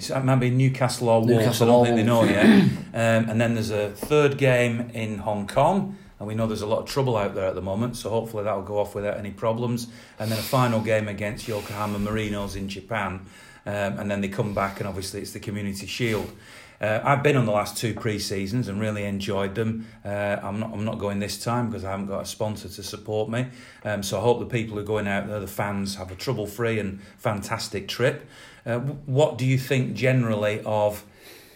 [0.10, 0.24] it?
[0.26, 1.34] Might be Newcastle or Wolves.
[1.34, 2.46] Newcastle I don't think they know yet.
[2.46, 5.96] um, and then there's a third game in Hong Kong.
[6.20, 8.44] And we know there's a lot of trouble out there at the moment, so hopefully
[8.44, 9.88] that'll go off without any problems.
[10.20, 13.26] And then a final game against Yokohama Marinos in Japan.
[13.66, 16.32] Um, and then they come back, and obviously it's the Community Shield.
[16.80, 19.88] Uh, I've been on the last two pre-seasons and really enjoyed them.
[20.06, 20.72] Uh, I'm not.
[20.74, 23.48] I'm not going this time because I haven't got a sponsor to support me.
[23.84, 26.16] Um, so I hope the people who are going out there, the fans, have a
[26.16, 28.28] trouble-free and fantastic trip.
[28.66, 31.04] Uh, what do you think generally of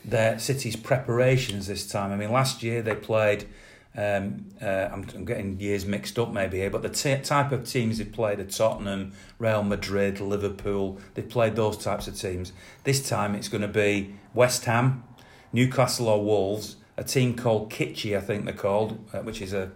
[0.04, 2.12] their city's preparations this time?
[2.12, 3.48] I mean, last year they played.
[3.96, 7.66] Um, uh, I'm, I'm getting years mixed up maybe here, but the t- type of
[7.66, 11.00] teams they played at Tottenham, Real Madrid, Liverpool.
[11.14, 12.54] They played those types of teams.
[12.86, 15.04] This time it's going to be West Ham,
[15.52, 19.72] Newcastle or Wolves, a team called Kitchee, I think they're called, uh, which is a,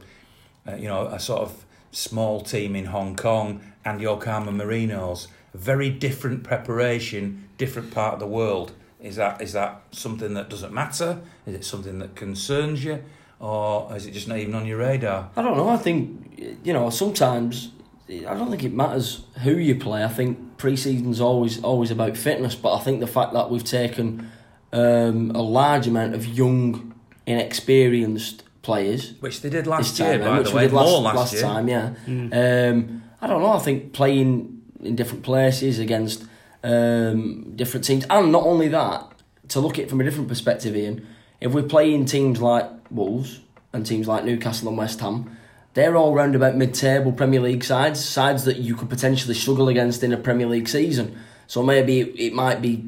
[0.68, 5.28] uh, you know a sort of small team in Hong Kong, and Yokohama Marinos.
[5.54, 8.74] Very different preparation, different part of the world.
[9.02, 11.22] Is that is that something that doesn't matter?
[11.46, 13.04] Is it something that concerns you,
[13.40, 15.30] or is it just not even on your radar?
[15.36, 15.70] I don't know.
[15.70, 17.72] I think you know sometimes
[18.10, 20.04] I don't think it matters who you play.
[20.04, 24.32] I think pre-season's always always about fitness, but I think the fact that we've taken
[24.74, 26.94] um, a large amount of young,
[27.26, 30.64] inexperienced players Which they did last time, year, by which the we way.
[30.64, 31.42] did last, More last, year.
[31.44, 31.94] time, yeah.
[32.08, 33.52] Um, I don't know.
[33.54, 36.26] I think playing in different places against
[36.64, 39.12] um, different teams, and not only that,
[39.50, 41.08] to look at it from a different perspective, Ian.
[41.40, 43.40] If we're playing teams like Wolves
[43.74, 45.38] and teams like Newcastle and West Ham,
[45.74, 50.04] they're all round about mid-table Premier League sides, sides that you could potentially struggle against
[50.04, 51.18] in a Premier League season.
[51.48, 52.84] So maybe it, might be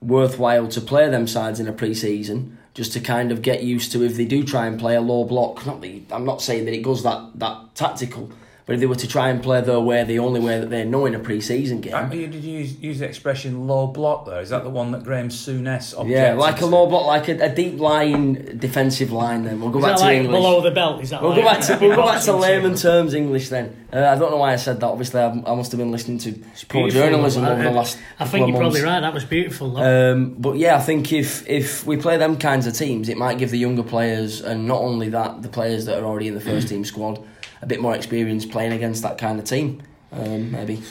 [0.00, 4.02] worthwhile to play them sides in a pre-season just to kind of get used to
[4.02, 5.66] if they do try and play a low block.
[5.66, 8.30] Not that I'm not saying that it goes that that tactical,
[8.70, 10.70] but But if they were to try and play their way, the only way that
[10.70, 13.88] they know in a pre-season game, Uh, you did you use, use the expression low
[13.88, 14.40] block there?
[14.40, 17.36] Is that the one that Graham Souness objected yeah, like a low block, like a,
[17.44, 19.42] a deep line defensive line.
[19.44, 20.36] Then we'll go Is back that to like English.
[20.38, 21.02] below the belt?
[21.02, 22.82] Is that We'll like go back to we'll go back to layman terms?
[22.82, 23.66] terms English then.
[23.92, 24.86] Uh, I don't know why I said that.
[24.86, 26.30] Obviously, I, I must have been listening to
[26.68, 27.98] poor journalism I- over the last.
[28.20, 29.00] I think of you're probably right.
[29.00, 29.70] That was beautiful.
[29.72, 30.12] though.
[30.12, 33.36] Um, but yeah, I think if if we play them kinds of teams, it might
[33.38, 36.40] give the younger players, and not only that, the players that are already in the
[36.52, 37.18] first team squad,
[37.62, 39.82] a bit more experience playing against that kind of team.
[40.12, 40.82] Um, maybe.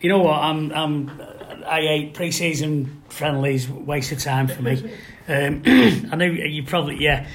[0.00, 0.38] You know what?
[0.38, 1.22] I'm, I'm,
[1.66, 3.68] I hate pre-season friendlies.
[3.68, 4.92] Waste of time for me.
[5.28, 7.26] Um, I know you probably, yeah.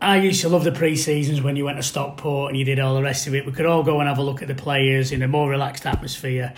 [0.00, 2.94] I used to love the pre-seasons when you went to Stockport and you did all
[2.94, 3.46] the rest of it.
[3.46, 5.86] We could all go and have a look at the players in a more relaxed
[5.86, 6.54] atmosphere.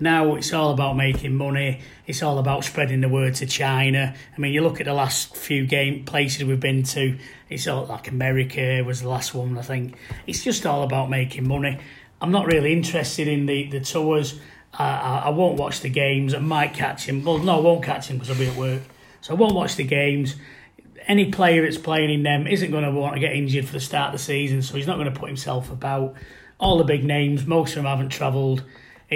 [0.00, 1.80] Now it's all about making money.
[2.06, 4.14] It's all about spreading the word to China.
[4.36, 7.16] I mean, you look at the last few game places we've been to.
[7.48, 9.96] It's all like America was the last one, I think.
[10.26, 11.78] It's just all about making money.
[12.20, 14.40] I'm not really interested in the the tours.
[14.76, 16.34] I, I, won't watch the games.
[16.34, 17.24] I might catch him.
[17.24, 18.82] Well, no, I won't catch him because I'll be at work.
[19.20, 20.34] So I won't watch the games.
[21.06, 23.80] Any player that's playing in them isn't going to want to get injured for the
[23.80, 26.14] start of the season, so he's not going to put himself about.
[26.58, 28.64] All the big names, most of them haven't travelled.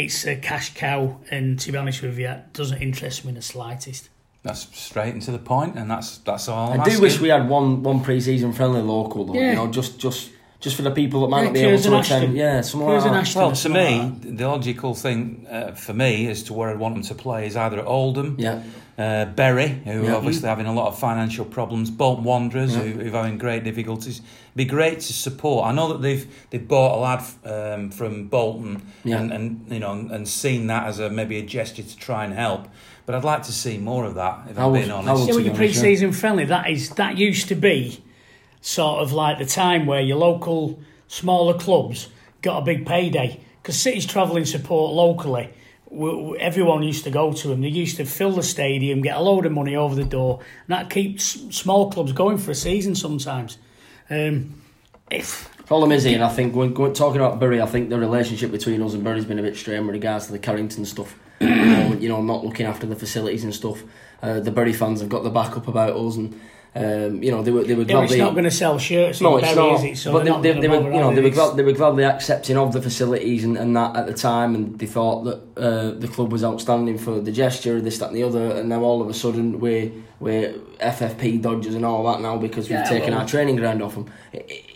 [0.05, 3.35] It's a cash cow, and to be honest with you, it doesn't interest me in
[3.35, 4.09] the slightest.
[4.45, 6.73] That's straight and to the point, and that's that's all.
[6.73, 7.03] I'm I do asking.
[7.03, 9.35] wish we had one one pre-season friendly local though.
[9.35, 9.51] Yeah.
[9.51, 11.93] You know, just just just for the people that might Yeah, not be able Curzon
[11.93, 12.17] to Ashton.
[12.23, 12.37] attend.
[12.37, 13.21] Yeah, somewhere Cures like and that.
[13.21, 13.41] Ashton.
[13.43, 16.95] Well, to Something me, the logical thing uh, for me as to where I'd want
[16.97, 18.63] them to play is either at Oldham, Yeah.
[18.99, 20.13] uh, Bury, who Yeah.
[20.13, 22.83] are obviously having a lot of financial problems, Bolton Wanderers, Yeah.
[22.83, 24.21] who, who are having great difficulties.
[24.57, 25.65] Be great to support.
[25.69, 29.21] I know that they've they've bought a lad um, from Bolton Yeah.
[29.21, 32.35] and, and you know and seen that as a maybe a gesture to try and
[32.35, 32.67] help.
[33.07, 34.41] But I'd like to see more of that.
[34.51, 35.13] If I I'm would- being honest.
[35.13, 38.03] would Yeah, to with your pre-season friendly, that is that used to be
[38.69, 42.09] sort of like the time where your local smaller clubs
[42.43, 45.49] got a big payday because cities travelling support locally.
[45.91, 47.63] w- w- Everyone used to go to them.
[47.63, 50.77] They used to fill the stadium, get a load of money over the door, and
[50.77, 51.25] that keeps
[51.57, 53.57] small clubs going for a season sometimes.
[54.11, 54.61] Um,
[55.11, 58.51] if Problem is, Ian, I think when, when talking about Bury, I think the relationship
[58.51, 61.15] between us and Bury's been a bit strained with regards to the Carrington stuff.
[61.41, 63.83] you, know, you know, not looking after the facilities and stuff.
[64.23, 66.39] Uh, the Bury fans have got the back up about us, and
[66.75, 69.39] um, you know they were they were yeah, it's not going to sell shirts, no,
[69.39, 69.83] it's not.
[69.85, 69.97] it?
[69.97, 71.35] So but they're they, gonna they, were, you know, they were it.
[71.35, 74.79] glad, they were gladly accepting of the facilities and, and that at the time, and
[74.79, 78.23] they thought that uh, the club was outstanding for the gesture, this, that, and the
[78.23, 78.53] other.
[78.53, 82.69] And now all of a sudden we're we're FFP dodgers and all that now because
[82.69, 84.07] we've Yeah, taken well- our training ground off them.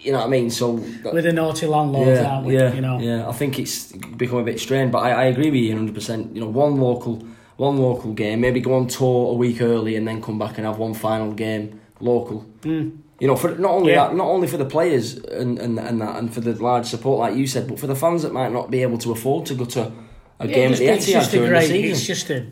[0.00, 0.50] You know what I mean?
[0.50, 2.57] So with the naughty landlords, aren't we?
[2.57, 2.98] yeah, you know.
[2.98, 3.28] yeah.
[3.28, 6.35] I think it's become a bit strained, but I, I agree with you hundred percent.
[6.35, 7.22] You know, one local,
[7.57, 10.66] one local game, maybe go on tour a week early and then come back and
[10.66, 12.44] have one final game local.
[12.62, 12.98] Mm.
[13.20, 14.08] You know, for not only Yeah.
[14.08, 17.20] that, not only for the players and, and and that, and for the large support
[17.20, 19.54] like you said, but for the fans that might not be able to afford to
[19.54, 19.92] go to
[20.40, 21.60] a Yeah, game it's at the Etihad just a during great.
[21.60, 22.46] the season, It's just a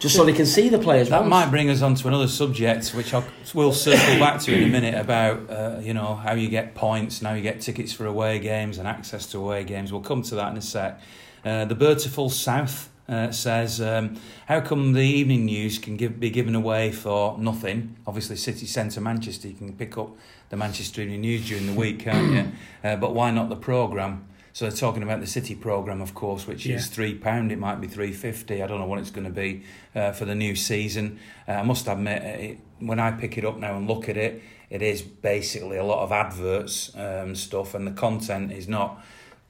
[0.00, 1.08] just so they can see the players.
[1.08, 1.30] That once.
[1.30, 4.68] might bring us on to another subject, which I'll, we'll circle back to in a
[4.68, 8.04] minute about uh, you know how you get points and how you get tickets for
[8.06, 9.92] away games and access to away games.
[9.92, 11.00] We'll come to that in a sec.
[11.44, 16.30] Uh, the Bertiful South uh, says, um, "How come the evening news can give, be
[16.30, 17.96] given away for nothing?
[18.06, 20.10] Obviously, city centre Manchester, you can pick up
[20.50, 22.52] the Manchester Evening News during the week, can't you?
[22.82, 24.26] Uh, but why not the programme?
[24.52, 26.76] So they're talking about the city programme, of course, which Yeah.
[26.76, 27.50] is three pound.
[27.50, 28.62] It might be three fifty.
[28.62, 29.64] I don't know what it's going to be
[29.96, 31.18] uh, for the new season.
[31.48, 34.42] Uh, I must admit, it, when I pick it up now and look at it,
[34.70, 39.04] it is basically a lot of adverts um, stuff, and the content is not,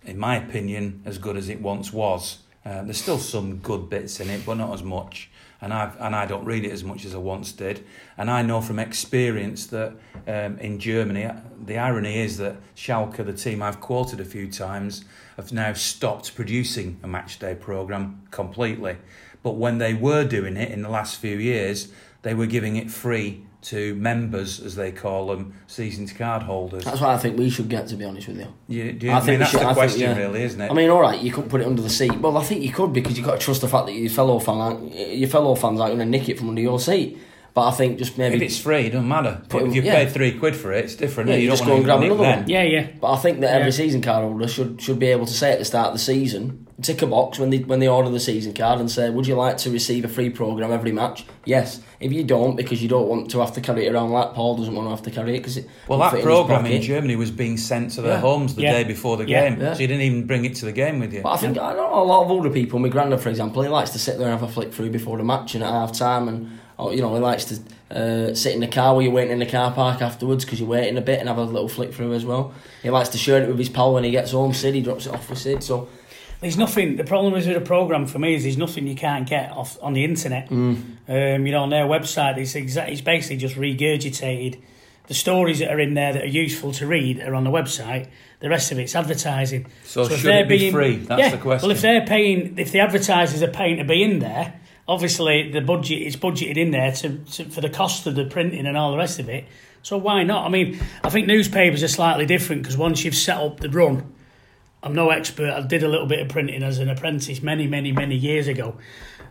[0.05, 2.39] in my opinion, as good as it once was.
[2.65, 5.31] Uh, there's still some good bits in it, but not as much.
[5.61, 7.85] And I and I don't read it as much as I once did.
[8.19, 9.95] And I know from experience that
[10.27, 11.31] um, in Germany,
[11.65, 15.05] the irony is that Schalke, the team I've quoted a few times,
[15.37, 18.97] have now stopped producing a match day program completely.
[19.43, 21.89] But when they were doing it in the last few years,
[22.23, 26.85] they were giving it free to members, as they call them, season card holders.
[26.85, 27.89] That's what I think we should get.
[27.89, 28.53] To be honest with you.
[28.69, 30.17] You, do you, I I, mean, that's should- the I think, question, yeah.
[30.19, 30.71] really, isn't it?
[30.71, 32.15] I mean, all right, you couldn't put it under the seat.
[32.21, 34.39] Well, I think you could because you've got to trust the fact that your fellow
[34.39, 37.19] fan, your fellow fans aren't going to nick it from under your seat.
[37.55, 39.41] But I think just maybe if it's free, it doesn't matter.
[39.49, 39.95] Put if you yeah.
[39.95, 41.31] pay three quid for it, it's different.
[41.31, 42.41] Yeah, you, you don't just want go and to grab another them.
[42.41, 42.49] one.
[42.51, 42.87] yeah, yeah.
[43.01, 45.61] But I think that every season card holder should should be able to say at
[45.61, 48.55] the start of the season, tick a box when they when they order the season
[48.55, 51.81] card and say, "Would you like to receive a free program every match?" Yes.
[52.01, 54.57] If you don't, because you don't want to have to carry it around, like Paul
[54.57, 56.83] doesn't want to have to carry it because it Well, that fit in program in.
[56.83, 58.21] Germany was being sent to their Yeah.
[58.21, 58.73] homes the Yeah.
[58.73, 59.49] day before the Yeah.
[59.51, 59.75] game, Yeah.
[59.75, 61.21] so you didn't even bring it to the game with you.
[61.23, 62.81] But I think I know a lot of older people.
[62.81, 65.19] My granddad, for example, he likes to sit there and have a flick through before
[65.19, 67.55] the match and at half time and or you know, he likes to
[67.97, 70.69] uh, sit in the car while you're waiting in the car park afterwards because you're
[70.69, 72.53] waiting a bit and have a little flick through as well.
[72.83, 74.53] He likes to share it with his pal when he gets home.
[74.53, 75.63] Sid, he drops it off with Sid.
[75.63, 75.89] So
[76.41, 76.97] There's nothing.
[76.97, 79.79] The problem is with a program for me is there's nothing you can't get off
[79.83, 80.51] on the internet.
[80.51, 80.77] Mm.
[81.09, 82.91] Um, you know, on their website, it's exact.
[82.91, 84.61] It's basically just regurgitated.
[85.07, 88.09] The stories that are in there that are useful to read are on the website.
[88.41, 89.67] The rest of it's advertising.
[89.85, 90.97] So, if should they're it be being- free?
[90.97, 91.69] That's yeah, the question.
[91.69, 94.55] Well, if they're paying, if the advertisers are paying to be in there,
[94.87, 98.67] obviously the budget is budgeted in there to, to for the cost of the printing
[98.67, 99.47] and all the rest of it.
[99.83, 100.47] So why not?
[100.47, 104.15] I mean, I think newspapers are slightly different because once you've set up the run,
[104.83, 105.51] I'm no expert.
[105.51, 108.77] I did a little bit of printing as an apprentice many, many, many years ago.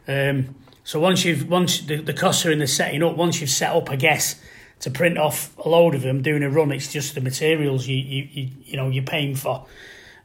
[0.07, 3.49] Um, so once you've once the, the costs are in the setting up, once you've
[3.49, 4.39] set up, I guess
[4.81, 7.97] to print off a load of them doing a run, it's just the materials you
[7.97, 9.65] you you, you know you're paying for.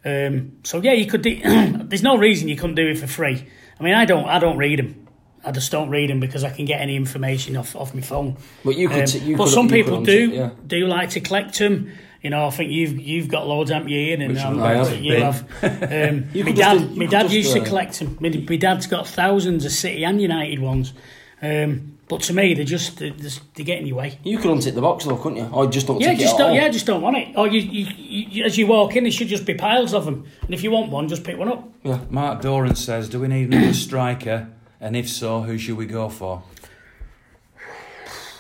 [0.05, 1.23] Um, so yeah, you could.
[1.89, 3.47] There's no reason you couldn't do it for free.
[3.79, 4.25] I mean, I don't.
[4.25, 5.08] I don't read them.
[5.45, 8.37] I just don't read them because I can get any information off, off my phone.
[8.65, 9.01] But you could.
[9.03, 10.51] Um, t- you but could, some you people on- do Yeah.
[10.67, 11.91] do like to collect them.
[12.23, 14.23] You know, I think you've you've got loads, haven't you, Ian?
[14.23, 15.23] And Which um, one have you been?
[15.23, 15.45] have.
[15.63, 18.19] Um, You my could just dad, do- you my dad just, used to collect them.
[18.21, 20.93] My, my dad's got thousands of City and United ones.
[21.41, 23.13] Um, but to me, they're just they're,
[23.55, 24.19] they get in your way.
[24.25, 25.49] You could untick the box though, couldn't you?
[25.53, 26.51] Or just don't Yeah, tick it just at don't.
[26.51, 26.57] all.
[26.57, 27.29] Yeah, just don't want it.
[27.37, 30.27] Or you, you, you, as you walk in, there should just be piles of them.
[30.43, 31.69] And if you want one, just pick one up.
[31.85, 34.49] Yeah, Mark Doran says, "Do we need another striker?
[34.81, 36.43] And if so, who should we go for?"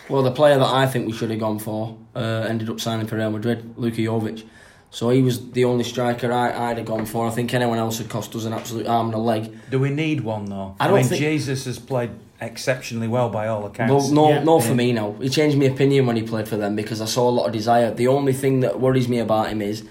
[0.09, 3.07] Well, the player that I think we should have gone for uh, ended up signing
[3.07, 4.45] for Real Madrid, Luka Jovic.
[4.91, 7.27] So he was the only striker I, I'd have gone for.
[7.27, 9.55] I think anyone else had cost us an absolute arm and a leg.
[9.71, 10.77] Do we need one though?
[10.81, 14.11] I don't mean, think- Jesus has played exceptionally well by all accounts.
[14.11, 14.45] no, Yeah.
[14.45, 15.13] no for me now.
[15.21, 17.53] He changed my opinion when he played for them because I saw a lot of
[17.53, 17.93] desire.
[17.93, 19.83] The only thing that worries me about him is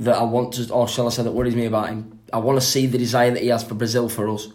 [0.00, 2.18] that I want to, or shall I say, that worries me about him.
[2.32, 4.48] I want to see the desire that he has for Brazil for us.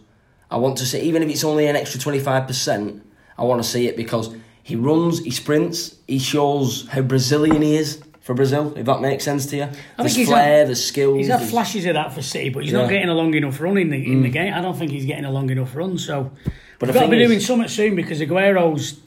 [0.52, 3.06] I want to see, even if it's only an extra twenty five percent,
[3.38, 7.76] I want to see it because he runs, he sprints, he shows how Brazilian he
[7.76, 8.74] is for Brazil.
[8.78, 11.18] If that makes sense to you, I there's he's flair, had- there's skills.
[11.18, 12.82] He's had flashes of that for City, but he's Yeah.
[12.82, 14.34] not getting a long enough run in the in the mm.
[14.34, 14.54] game.
[14.54, 15.98] I don't think he's getting a long enough run.
[15.98, 16.32] So
[16.78, 19.00] But we've got to be is- doing something soon because Aguero's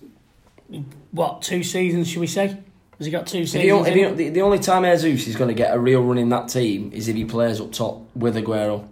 [1.11, 2.57] what two seasons should we say?
[2.98, 3.64] Has he got two If seasons?
[3.64, 6.18] you, if you, the, the only time Jesus is going to get a real run
[6.18, 8.87] in that team is if he plays up top with Aguero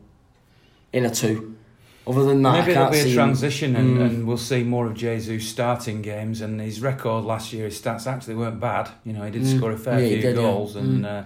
[0.92, 1.56] in a two.
[2.06, 4.00] Other than that, Maybe can't be a transition, and, Mm.
[4.04, 6.40] and we'll see more of Jesus starting games.
[6.40, 8.88] And his record last year, his stats actually weren't bad.
[9.04, 9.56] You know, he did Mm.
[9.58, 10.42] score a fair Yeah, few did, yeah.
[10.42, 11.20] goals, and Mm.
[11.20, 11.24] uh,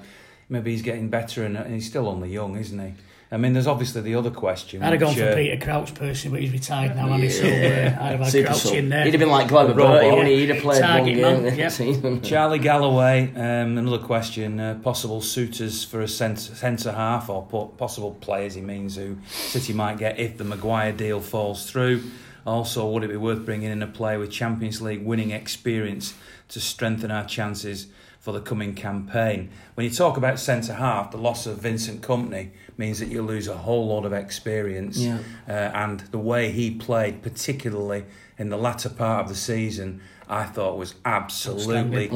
[0.48, 1.44] maybe he's getting better.
[1.44, 2.92] And, and he's still only young, isn't he?
[3.32, 4.82] I mean, there's obviously the other question.
[4.82, 7.44] I'd have gone which, for uh, Peter Crouch personally, but he's retired now, and so
[7.44, 8.74] uh, I'd have had Super Crouch sub.
[8.74, 9.04] in there.
[9.04, 9.92] He'd have been like Glover Robot.
[9.94, 10.40] Bertie, wouldn't he?
[10.40, 11.68] He'd have played one Target game man, next yeah.
[11.70, 12.22] season.
[12.22, 14.60] Charlie Galloway, um, another question.
[14.60, 19.16] Uh, possible suitors for a centre, centre half, or po- possible players he means who
[19.26, 22.02] City might get if the Maguire deal falls through.
[22.46, 26.14] Also, would it be worth bringing in a player with Champions League winning experience
[26.48, 27.86] to strengthen our chances
[28.24, 29.50] for the coming campaign?
[29.74, 33.48] When you talk about centre half, the loss of Vincent Kompany means that you lose
[33.48, 34.96] a whole lot of experience.
[34.96, 35.18] Yeah.
[35.46, 38.06] Uh, and the way he played, particularly
[38.38, 42.08] in the latter part of the season, I thought was absolutely.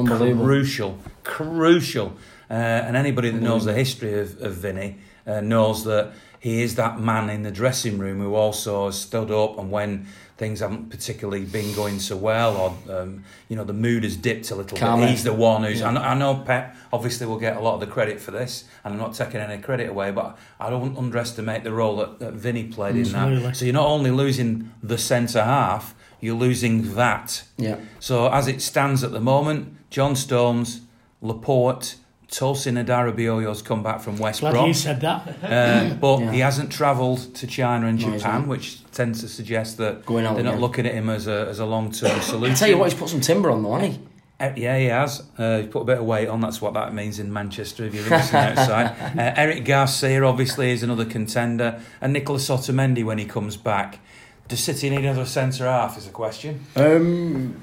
[0.43, 2.17] Crucial, crucial.
[2.49, 6.73] Uh, and anybody that knows the history of, of Vinny uh, knows that he is
[6.73, 10.07] that man in the dressing room who also stood up and when
[10.39, 12.55] things haven't particularly been going so well
[12.87, 15.11] or um, you know the mood has dipped a little Calm bit it.
[15.11, 15.89] he's the one who's Yeah.
[15.89, 18.63] I, know, I know Pep obviously will get a lot of the credit for this
[18.83, 22.33] and I'm not taking any credit away but I don't underestimate the role that, that
[22.33, 23.43] Vinny played in Absolutely.
[23.43, 27.75] that so you're not only losing the centre half you're losing that Yeah.
[27.99, 30.81] so as it stands at the moment, John Stones,
[31.21, 31.95] Laporte,
[32.31, 35.27] Tosin Adarabioyo's come back from West Glad Brom, you said that.
[35.43, 36.31] uh, but Yeah.
[36.31, 38.47] he hasn't travelled to China and Japan, not.
[38.47, 40.61] which tends to suggest that Going out they're not again.
[40.61, 42.53] looking at him as a as a long term solution.
[42.55, 43.99] I tell you what, he's put some timber on though, hasn't he?
[44.41, 45.21] Uh, yeah, he has.
[45.37, 46.39] Uh, he's put a bit of weight on.
[46.39, 48.95] That's what that means in Manchester if you're listening outside.
[49.19, 53.99] Uh, Eric Garcia obviously is another contender, and Nicolas Otamendi when he comes back.
[54.47, 55.97] Does City need another centre half?
[55.97, 56.63] Is a question.
[56.75, 57.59] Um,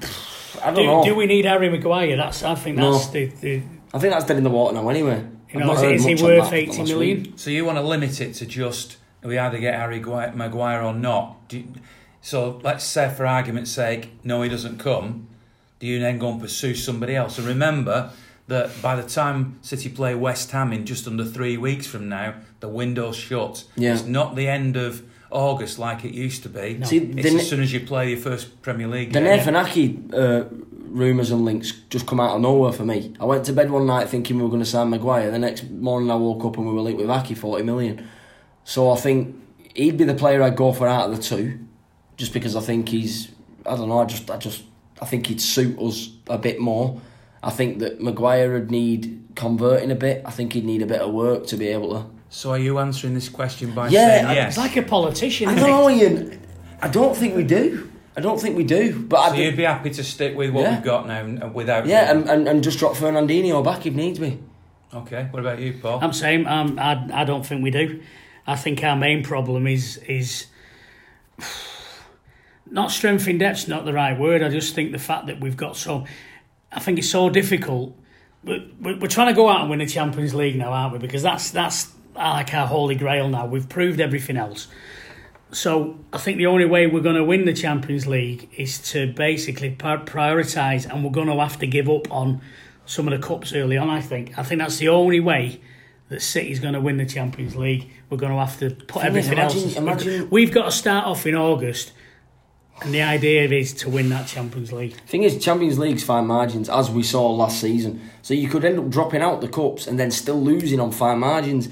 [0.63, 1.03] I don't know.
[1.03, 2.15] Do, do we need Harry Maguire?
[2.17, 3.11] That's I think that's No.
[3.11, 3.61] the, the
[3.93, 5.25] I think that's dead in the water now anyway.
[5.53, 7.33] you know is, heard is he worth that eighty week.
[7.35, 11.47] So you want to limit it to just we either get Harry Maguire or not.
[11.49, 11.67] Do you-
[12.21, 15.27] so let's say, for argument's sake, no, he doesn't come.
[15.79, 17.37] Do you then go and pursue somebody else?
[17.37, 18.11] And remember
[18.47, 22.33] that by the time City play West Ham in just under three weeks from now,
[22.59, 23.63] the window's shut.
[23.75, 23.93] Yeah.
[23.93, 26.75] It's not the end of August like it used to be.
[26.75, 26.85] No.
[26.85, 29.39] See, It's the, as soon as you play your first Premier League the game.
[29.39, 30.45] Nefanaki uh,
[30.89, 33.13] rumours and links just come out of nowhere for me.
[33.19, 35.31] I went to bed one night thinking we were going to sign Maguire.
[35.31, 38.07] The next morning I woke up and we were linked with Aké, 40 million.
[38.63, 39.35] So I think
[39.75, 41.59] he'd be the player I'd go for out of the two,
[42.15, 43.29] just because I think he's
[43.67, 43.99] I don't know.
[43.99, 44.63] I just, I just,
[45.01, 47.01] I think he'd suit us a bit more.
[47.43, 50.23] I think that Maguire would need converting a bit.
[50.25, 52.09] I think he'd need a bit of work to be able to.
[52.29, 54.47] So are you answering this question by Yeah, saying I- yes?
[54.49, 55.47] It's like a politician.
[55.49, 55.99] I isn't don't it?
[55.99, 56.39] know, Ian.
[56.81, 57.89] I don't think we do.
[58.15, 58.99] I don't think we do.
[58.99, 60.75] But so I you'd do, be happy to stick with what Yeah.
[60.75, 64.39] we've got now without yeah, and, and, and just drop Fernandinho back if needs be.
[64.93, 65.99] Okay, what about you, Paul?
[66.01, 68.01] I'm saying um, I, I don't think we do.
[68.47, 70.47] I think our main problem is is
[72.69, 74.41] not strength in depth's not the right word.
[74.43, 76.05] I just think the fact that we've got so,
[76.71, 77.95] I think it's so difficult.
[78.43, 80.99] We're, we're we're trying to go out and win the Champions League now, aren't we?
[80.99, 83.45] Because that's that's like our holy grail now.
[83.45, 84.67] We've proved everything else.
[85.51, 89.11] So I think the only way we're going to win the Champions League is to
[89.13, 92.41] basically prioritise, and we're going to have to give up on
[92.85, 93.89] some of the cups early on.
[93.89, 94.37] I think.
[94.37, 95.61] I think that's the only way
[96.09, 97.89] that City's going to win the Champions League.
[98.09, 99.75] We're going to have to put is, everything imagine- else.
[99.75, 101.91] imagine- We've got to start off in August,
[102.81, 104.93] and the idea is to win that Champions League.
[105.07, 108.01] Thing is, Champions League's fine margins, as we saw last season.
[108.21, 111.19] So you could end up dropping out the cups and then still losing on fine
[111.19, 111.69] margins.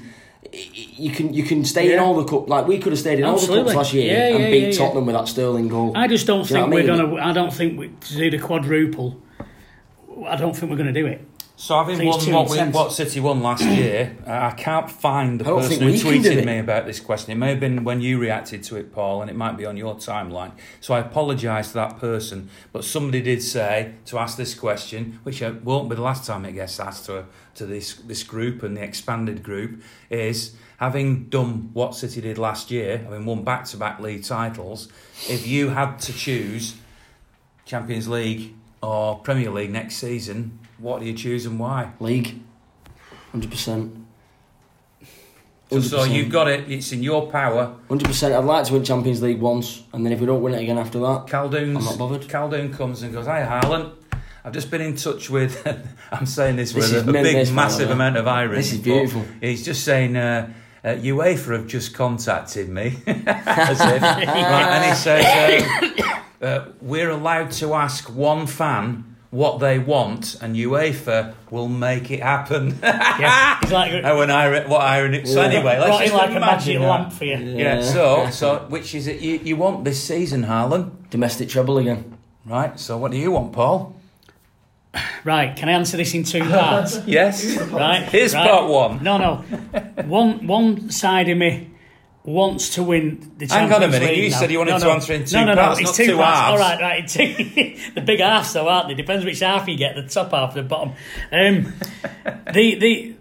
[0.52, 2.98] I- I- You can you can stay in all the cup like we could have
[3.00, 3.64] stayed in all the Absolutely.
[3.74, 4.78] cups last year Yeah, and beat yeah, yeah.
[4.78, 5.92] Tottenham with that Sterling goal.
[5.94, 6.86] I just don't Do think we're mean?
[6.86, 7.16] going to.
[7.22, 9.20] I don't think we, to do the quadruple.
[10.26, 11.20] I don't think we're going to do it.
[11.58, 15.44] So having won what, we, what City won last year, uh, I can't find the
[15.44, 17.32] person who we can do tweeted me about this question.
[17.32, 19.78] It may have been when you reacted to it, Paul, and it might be on
[19.78, 20.52] your timeline.
[20.82, 22.50] So I apologise to that person.
[22.72, 26.44] But somebody did say to ask this question, which uh, won't be the last time
[26.44, 31.70] it gets asked to to this this group and the expanded group, is having done
[31.72, 34.88] what City did last year, having won back to back league titles,
[35.26, 36.76] if you had to choose
[37.64, 41.92] Champions League or Premier League next season, what do you choose and why?
[42.00, 42.40] League,
[43.32, 44.06] hundred percent.
[45.68, 46.70] So, you've got it.
[46.70, 47.74] It's in your power.
[47.88, 48.34] hundred percent.
[48.34, 50.78] I'd like to win Champions League once, and then if we don't win it again
[50.78, 52.22] after that, Caldoon's, I'm not bothered.
[52.22, 53.90] Caldoon comes and goes, "Hi, Harlan.
[54.44, 55.66] I've just been in touch with."
[56.12, 58.56] I'm saying this, This with a, a big, this, by the massive amount of irony.
[58.56, 59.24] This is beautiful.
[59.40, 60.16] He's just saying.
[60.16, 60.52] Uh,
[60.84, 67.50] uh, UEFA have just contacted me, if, right, and he says um, uh, we're allowed
[67.50, 72.78] to ask one fan what they want, and UEFA will make it happen.
[73.16, 75.24] Yeah, it's like oh, and irony, what irony?
[75.24, 76.88] So anyway, let's just like a magic imagine that.
[76.88, 77.36] lamp for you.
[77.36, 77.80] Yeah.
[77.80, 80.96] So, so which is it you, you want this season, Harlan?
[81.10, 82.18] domestic trouble again.
[82.44, 82.78] Right.
[82.78, 83.94] So, what do you want, Paul?
[85.24, 86.98] Right, can I answer this in two parts?
[87.06, 87.58] Yes.
[87.70, 88.02] right.
[88.04, 88.48] Here's right.
[88.48, 89.02] part one.
[89.02, 89.44] No, no.
[90.06, 91.70] One one side of me
[92.26, 93.52] wants to win the Champions League.
[93.52, 94.38] Hang on a minute, League you now.
[94.38, 96.16] said you wanted no, to answer in two no, no, no, parts, it's two, two
[96.16, 96.38] parts.
[96.38, 96.50] halves.
[96.50, 97.08] All right, right.
[97.08, 98.94] Two, the big halves, though, aren't they?
[98.94, 100.94] Depends which half you get, the top half, or the bottom.
[101.30, 101.72] Um,
[102.52, 103.14] the the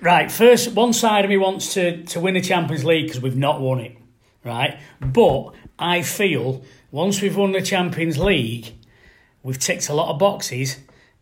[0.00, 3.36] right first one side of me wants to to win the Champions League because we've
[3.36, 3.96] not won it,
[4.42, 4.78] right?
[5.00, 8.74] But I feel once we've won the Champions League,
[9.42, 10.78] we've ticked a lot of boxes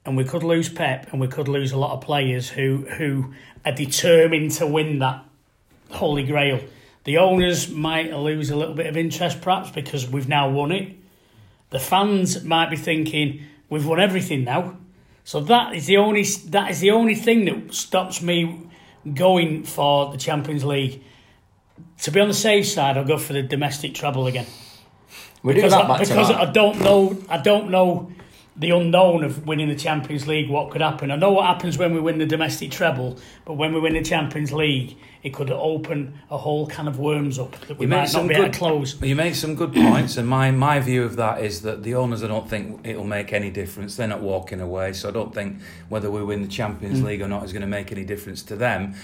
[0.06, 3.34] and we could lose Pep and we could lose a lot of players who who
[3.64, 5.24] are determined to win that
[5.90, 6.60] holy grail.
[7.04, 10.96] The owners might lose a little bit of interest perhaps because we've now won it.
[11.70, 14.78] The fans might be thinking we've won everything now.
[15.24, 18.68] So that is the only that is the only thing that stops me
[19.12, 21.02] going for the Champions League.
[22.02, 24.46] To be on the safe side, I'll go for the domestic treble again
[25.42, 26.30] We do because, that I, because.
[26.30, 28.12] I don't know I don't know
[28.56, 31.10] the unknown of winning the Champions League what could happen.
[31.10, 34.02] I know what happens when we win the domestic treble, but when we win the
[34.02, 38.12] Champions League, it could open a whole can of worms up that we You might
[38.12, 39.02] not be able good to close.
[39.02, 42.22] You make some good points, and my, my view of that is that the owners,
[42.22, 43.96] I don't think it'll make any difference.
[43.96, 47.04] They're not walking away, so I don't think whether we win the Champions Mm.
[47.04, 48.94] League or not is going to make any difference to them.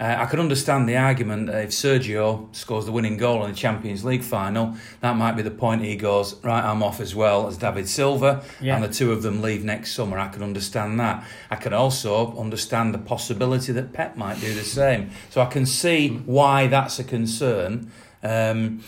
[0.00, 3.56] Uh, I can understand the argument that if Sergio scores the winning goal in the
[3.56, 7.46] Champions League final, that might be the point he goes, right, I'm off as well
[7.46, 8.76] as David Silva, Yeah.
[8.76, 10.18] and the two of them leave next summer.
[10.18, 11.22] I can understand that.
[11.50, 15.10] I can also understand the possibility that Pep might do the same.
[15.28, 17.90] So I can see why that's a concern.
[18.22, 18.82] Um,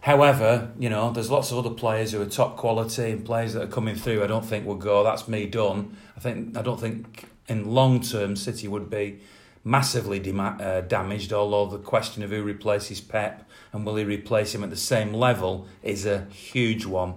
[0.00, 3.62] However, you know, there's lots of other players who are top quality and players that
[3.64, 4.22] are coming through.
[4.22, 5.02] I don't think will go.
[5.02, 5.96] That's me done.
[6.16, 9.18] I think I don't think in long term City would be
[9.66, 11.32] massively uh, damaged.
[11.32, 15.12] Although the question of who replaces Pep and will he replace him at the same
[15.12, 17.14] level is a huge one.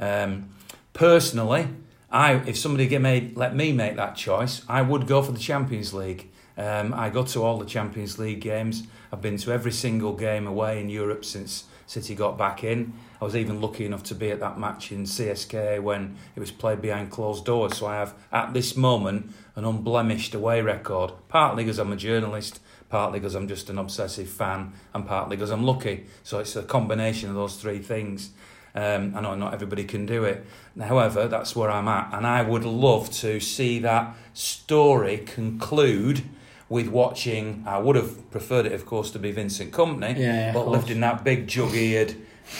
[0.00, 0.50] Um,
[0.92, 1.68] personally,
[2.10, 5.38] I if somebody get made let me make that choice, I would go for the
[5.38, 6.28] Champions League.
[6.58, 8.82] Um, I go to all the Champions League games.
[9.12, 12.94] I've been to every single game away in Europe since City got back in.
[13.20, 16.50] I was even lucky enough to be at that match in CSKA when it was
[16.50, 17.76] played behind closed doors.
[17.76, 21.12] So I have, at this moment, an unblemished away record.
[21.28, 25.50] Partly because I'm a journalist, partly because I'm just an obsessive fan, and partly because
[25.50, 26.06] I'm lucky.
[26.22, 28.30] So it's a combination of those three things.
[28.74, 30.46] Um, I know not everybody can do it.
[30.80, 36.22] However, that's where I'm at, and I would love to see that story conclude
[36.70, 37.64] with watching.
[37.66, 41.00] I would have preferred it, of course, to be Vincent Kompany, Yeah, yeah, but lifting
[41.00, 42.14] that big jug-eared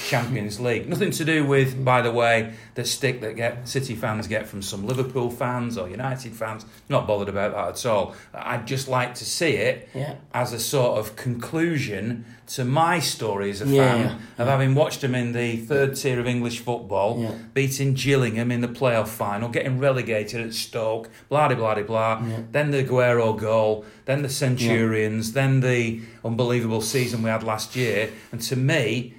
[0.08, 0.88] Champions League.
[0.88, 4.62] Nothing to do with, by the way, the stick that get City fans get from
[4.62, 6.64] some Liverpool fans or United fans.
[6.88, 8.14] Not bothered about that at all.
[8.32, 10.14] I'd just like to see it Yeah.
[10.32, 15.00] as a sort of conclusion to my story as a Yeah, fan of having watched
[15.02, 17.30] them in the third tier of English football, Yeah.
[17.54, 22.22] beating Gillingham in the playoff final, getting relegated at Stoke, blah de blah de blah.
[22.52, 28.10] Then the Aguero goal, then the Centurions, then the unbelievable season we had last year.
[28.32, 29.14] And to me,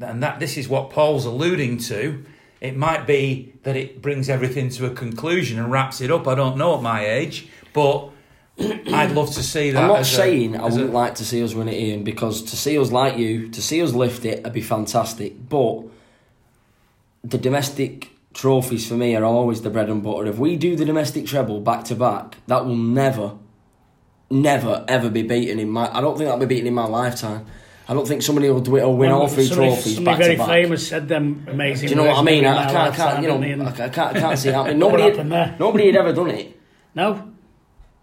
[0.00, 2.24] and that this is what Paul's alluding to.
[2.60, 6.26] It might be that it brings everything to a conclusion and wraps it up.
[6.26, 8.10] I don't know at my age, but
[8.58, 9.82] I'd love to see that.
[9.82, 12.78] I'm not saying I wouldn't like to see us win it, Ian, because to see
[12.78, 15.48] us like you, to see us lift it, would be fantastic.
[15.48, 15.84] But
[17.22, 20.26] the domestic trophies for me are always the bread and butter.
[20.26, 23.36] If we do the domestic treble back to back, that will never,
[24.30, 25.94] never, ever be beaten in my.
[25.94, 27.46] I don't think that'll be beaten in my lifetime.
[27.88, 30.22] I don't think somebody will do it or win all three somebody, trophies somebody back
[30.24, 30.48] very to back.
[30.48, 31.88] famous said them amazing.
[31.88, 32.44] Do you know what I mean?
[32.44, 33.64] I, can't, I can't, you know.
[33.66, 34.78] I can't, I can't see it happening.
[34.86, 36.58] Nobody, had, nobody had ever done it
[36.94, 37.32] No,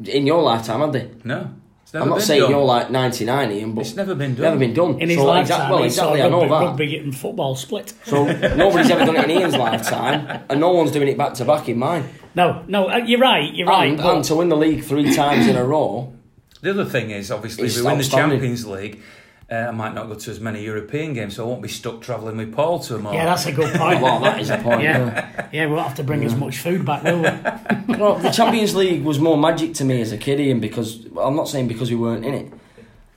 [0.06, 1.12] in your lifetime, had they?
[1.24, 1.50] no.
[1.96, 2.50] I'm not saying done.
[2.50, 4.42] you're like 99, Ian, but It's never been done.
[4.42, 5.00] never been done.
[5.00, 6.66] in his so lifetime, exact- well, he exactly, saw I know rugby, that.
[6.66, 7.94] rugby and football split.
[8.06, 8.26] So
[8.56, 11.70] nobody's ever done it in Ian's lifetime, and no one's doing it back to back
[11.70, 12.10] in mine.
[12.34, 13.54] No, no, uh, you're right.
[13.54, 13.90] You're right.
[13.90, 16.12] And, but- and to win the league three times in a row,
[16.62, 18.04] The other thing is, obviously, if we win the.
[18.06, 19.00] Champions League,
[19.52, 22.02] uh, I might not go to as many European games, so I won't be stuck
[22.02, 24.02] travelling with Paul to them yeah, that's a good point.
[24.02, 24.82] well, that is a point.
[24.84, 27.30] yeah, yeah, we won't have to bring as much food back, will we?
[27.98, 31.28] Well, the Champions League was more magic to me as a kid, Ian, because well,
[31.28, 32.54] I'm not saying because we weren't in it,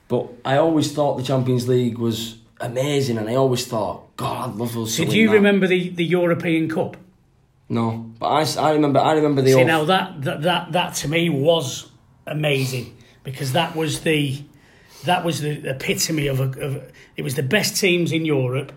[0.07, 4.55] but I always thought the Champions League was amazing, and I always thought, God, I'd
[4.55, 6.97] love us to Did you that." remember the, the European Cup?
[7.69, 8.99] No, but I, I remember.
[8.99, 9.51] I remember the.
[9.53, 11.89] See, old- now that, that that that to me was
[12.25, 14.41] amazing because that was the
[15.05, 18.71] that was the epitome of a of it was the best teams in Europe.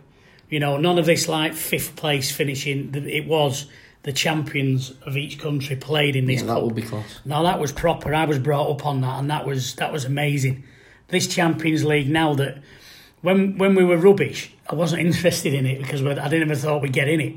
[0.48, 2.94] You know, none of this like fifth place finishing.
[2.94, 3.66] It was
[4.02, 7.20] the champions of each country played in this yeah, that would be close.
[7.24, 8.14] Now that was proper.
[8.14, 10.64] I was brought up on that, and that was that was amazing.
[11.08, 12.62] This Champions League now that
[13.20, 16.82] when when we were rubbish, I wasn't interested in it because I didn't ever thought
[16.82, 17.36] we'd get in it.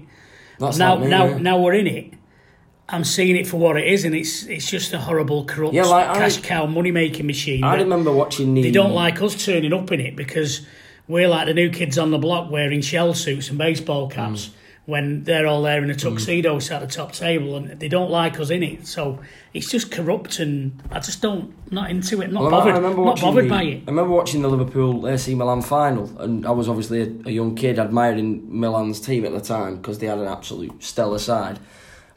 [0.59, 1.37] That's now me, now yeah.
[1.37, 2.13] now we're in it.
[2.89, 5.85] I'm seeing it for what it is, and it's it's just a horrible, corrupt Yeah,
[5.85, 7.63] like, I- cash cow money making machine.
[7.63, 8.61] I remember watching the.
[8.61, 10.65] they don't like us turning up in it because
[11.07, 14.51] we're like the new kids on the block wearing shell suits and baseball caps Mm.
[14.85, 18.11] when they're all there in a tuxedo sat at the top table and they don't
[18.11, 18.85] like us in it.
[18.85, 19.19] So
[19.53, 22.31] it's just corrupt and I just don't not into it.
[22.33, 22.73] Not Well, I- bothered.
[22.73, 23.83] I remember not watching bothered the, by it.
[23.87, 27.55] I remember watching the Liverpool AC Milan final, and I was obviously a, a young
[27.55, 31.59] kid admiring Milan's team at the time because they had an absolute stellar side.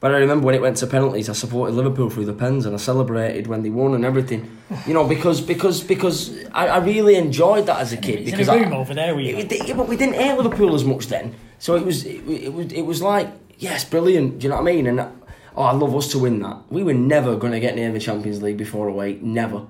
[0.07, 2.72] But I remember when it went to penalties, I supported Liverpool through the pens, and
[2.76, 4.57] I celebrated when they won and everything.
[4.86, 8.20] You know, because because because I, I really enjoyed that as a kid.
[8.20, 9.16] It's in because a I- room over there.
[9.16, 12.04] We it, it- yeah, but we didn't hate Liverpool as much then, so it was
[12.07, 13.28] it, it was it was like
[13.59, 14.38] yes, brilliant.
[14.38, 14.86] Do you know what I mean?
[14.86, 16.59] And oh, I love us to win that.
[16.70, 19.18] We were never going to get near the Champions League before away.
[19.20, 19.66] Never.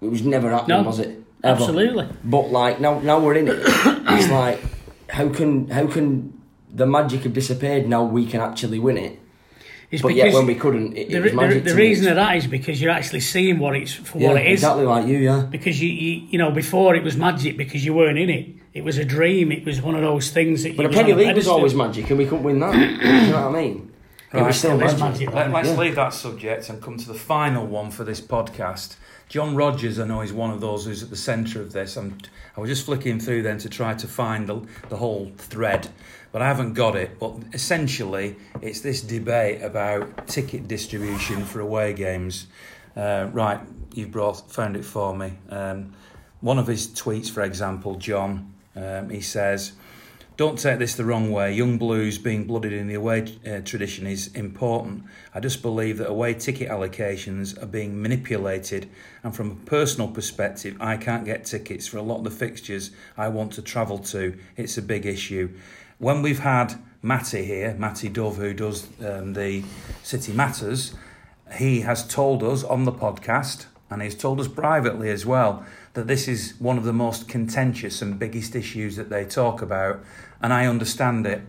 [0.00, 1.22] It was never happening, No, was it?
[1.44, 1.60] Ever.
[1.60, 2.08] absolutely.
[2.24, 3.58] But like now, now we're in it.
[3.62, 4.58] it's like
[5.10, 6.32] how can how can
[6.72, 7.86] the magic have disappeared?
[7.86, 9.20] Now we can actually win it.
[9.90, 11.64] It's But yet when we couldn't, it, the, it was the- magic.
[11.64, 11.82] the to me.
[11.82, 14.54] reason of that is because you're actually seeing what it's for yeah, what it is.
[14.60, 15.46] exactly like you, yeah.
[15.50, 18.48] Because you, you you know before it was magic because you weren't in it.
[18.74, 19.52] It was a dream.
[19.52, 20.76] It was one of those things that.
[20.76, 22.74] But you the Premier League was always magic, and we couldn't win that.
[22.74, 23.92] You know what I mean?
[24.32, 25.28] it Right, was still There is magic.
[25.28, 25.34] magic.
[25.34, 25.76] Let, let's Yeah.
[25.76, 28.96] leave that subject and come to the final one for this podcast.
[29.28, 31.96] John Rogers, I know, is one of those who's at the centre of this.
[31.96, 32.18] I'm,
[32.56, 35.88] I was just flicking through then to try to find the, the whole thread,
[36.36, 37.18] but I haven't got it.
[37.18, 42.46] But essentially, it's this debate about ticket distribution for away games.
[42.94, 43.58] Uh, right,
[43.94, 45.32] you've brought, found it for me.
[45.48, 45.94] Um,
[46.42, 49.72] one of his tweets, for example, John, um, he says,
[50.36, 51.54] don't take this the wrong way.
[51.54, 55.04] Young Blues being blooded in the away uh, tradition is important.
[55.32, 58.90] I just believe that away ticket allocations are being manipulated,
[59.22, 62.90] and from a personal perspective, I can't get tickets for a lot of the fixtures
[63.16, 64.38] I want to travel to.
[64.58, 65.56] It's a big issue.
[65.98, 69.64] When we've had Matty here, Matty Dove, who does um, the
[70.02, 70.94] City Matters,
[71.54, 76.06] he has told us on the podcast, and he's told us privately as well, that
[76.06, 80.04] this is one of the most contentious and biggest issues that they talk about,
[80.42, 81.42] and I understand it.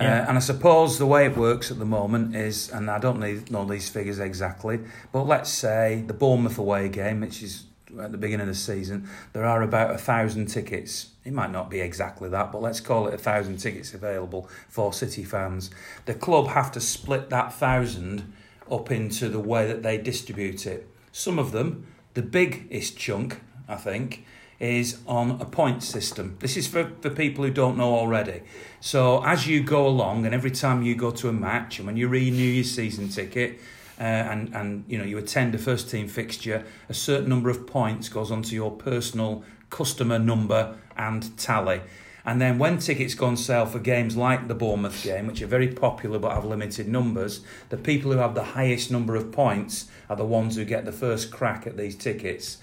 [0.00, 0.22] Yeah.
[0.22, 3.20] Uh, and I suppose the way it works at the moment is, and I don't
[3.20, 4.80] need, know these figures exactly,
[5.12, 7.64] but let's say the Bournemouth away game, which is
[8.00, 11.08] at the beginning of the season, there are about a thousand tickets.
[11.24, 14.92] It might not be exactly that, but let's call it a thousand tickets available for
[14.92, 15.70] City fans.
[16.04, 18.32] The club have to split that thousand
[18.70, 20.88] up into the way that they distribute it.
[21.12, 24.24] Some of them, the biggest chunk, I think,
[24.58, 26.36] is on a point system.
[26.40, 28.42] This is for, for people who don't know already.
[28.80, 31.96] So as you go along, and every time you go to a match, and when
[31.96, 33.60] you renew your season ticket,
[34.00, 37.66] uh, and and you know you attend a first team fixture, a certain number of
[37.66, 41.80] points goes onto your personal customer number and tally.
[42.24, 45.46] And then when tickets go on sale for games like the Bournemouth game, which are
[45.48, 49.86] very popular but have limited numbers, the people who have the highest number of points
[50.08, 52.58] are the ones who get the first crack at these tickets.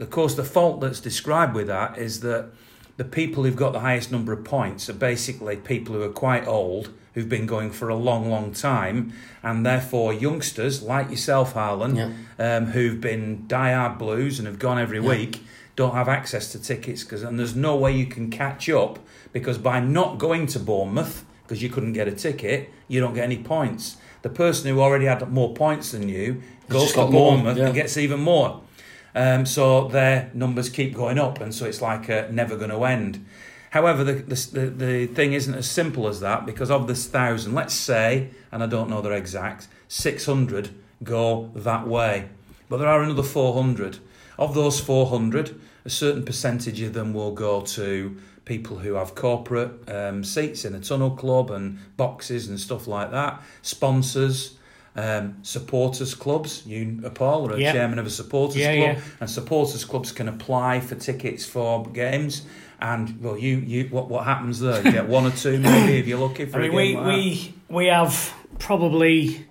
[0.00, 2.50] Of course, the fault that's described with that is that
[2.96, 6.46] the people who've got the highest number of points are basically people who are quite
[6.48, 11.96] old, who've been going for a long, long time, and therefore youngsters like yourself, Harlan,
[11.96, 12.10] Yeah.
[12.56, 15.08] um, who've been die-hard blues and have gone every Yeah.
[15.08, 15.44] week,
[15.76, 18.98] don't have access to tickets because and there's no way you can catch up
[19.32, 23.24] because by not going to Bournemouth because you couldn't get a ticket, you don't get
[23.24, 23.96] any points.
[24.22, 27.66] The person who already had more points than you goes to more, Bournemouth yeah.
[27.66, 28.62] and gets even more.
[29.14, 32.84] Um, so their numbers keep going up, and so it's like uh, never going to
[32.84, 33.24] end.
[33.70, 37.74] However, the, the the thing isn't as simple as that because of this thousand, let's
[37.74, 40.70] say, and I don't know their exact, six hundred
[41.02, 42.28] go that way,
[42.68, 43.98] but there are another four hundred.
[44.40, 48.16] Of those four hundred, a certain percentage of them will go to
[48.46, 53.10] people who have corporate um, seats in a tunnel club and boxes and stuff like
[53.12, 54.56] that, sponsors.
[54.96, 56.66] Um, supporters clubs.
[56.66, 57.72] You, Paul, are a Yeah.
[57.72, 59.02] chairman of a supporters Yeah, club, yeah.
[59.20, 62.42] and supporters clubs can apply for tickets for games.
[62.80, 64.82] And well, you, you, what, what happens there?
[64.84, 67.08] You get one or two, maybe, if you're lucky for I mean, we, like that.
[67.14, 69.46] we we have probably,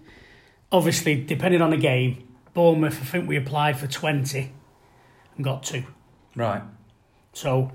[0.73, 2.99] obviously, depending on the game, Bournemouth.
[3.01, 4.51] I think we applied for twenty
[5.41, 5.83] got two.
[6.35, 6.61] Right.
[7.33, 7.71] So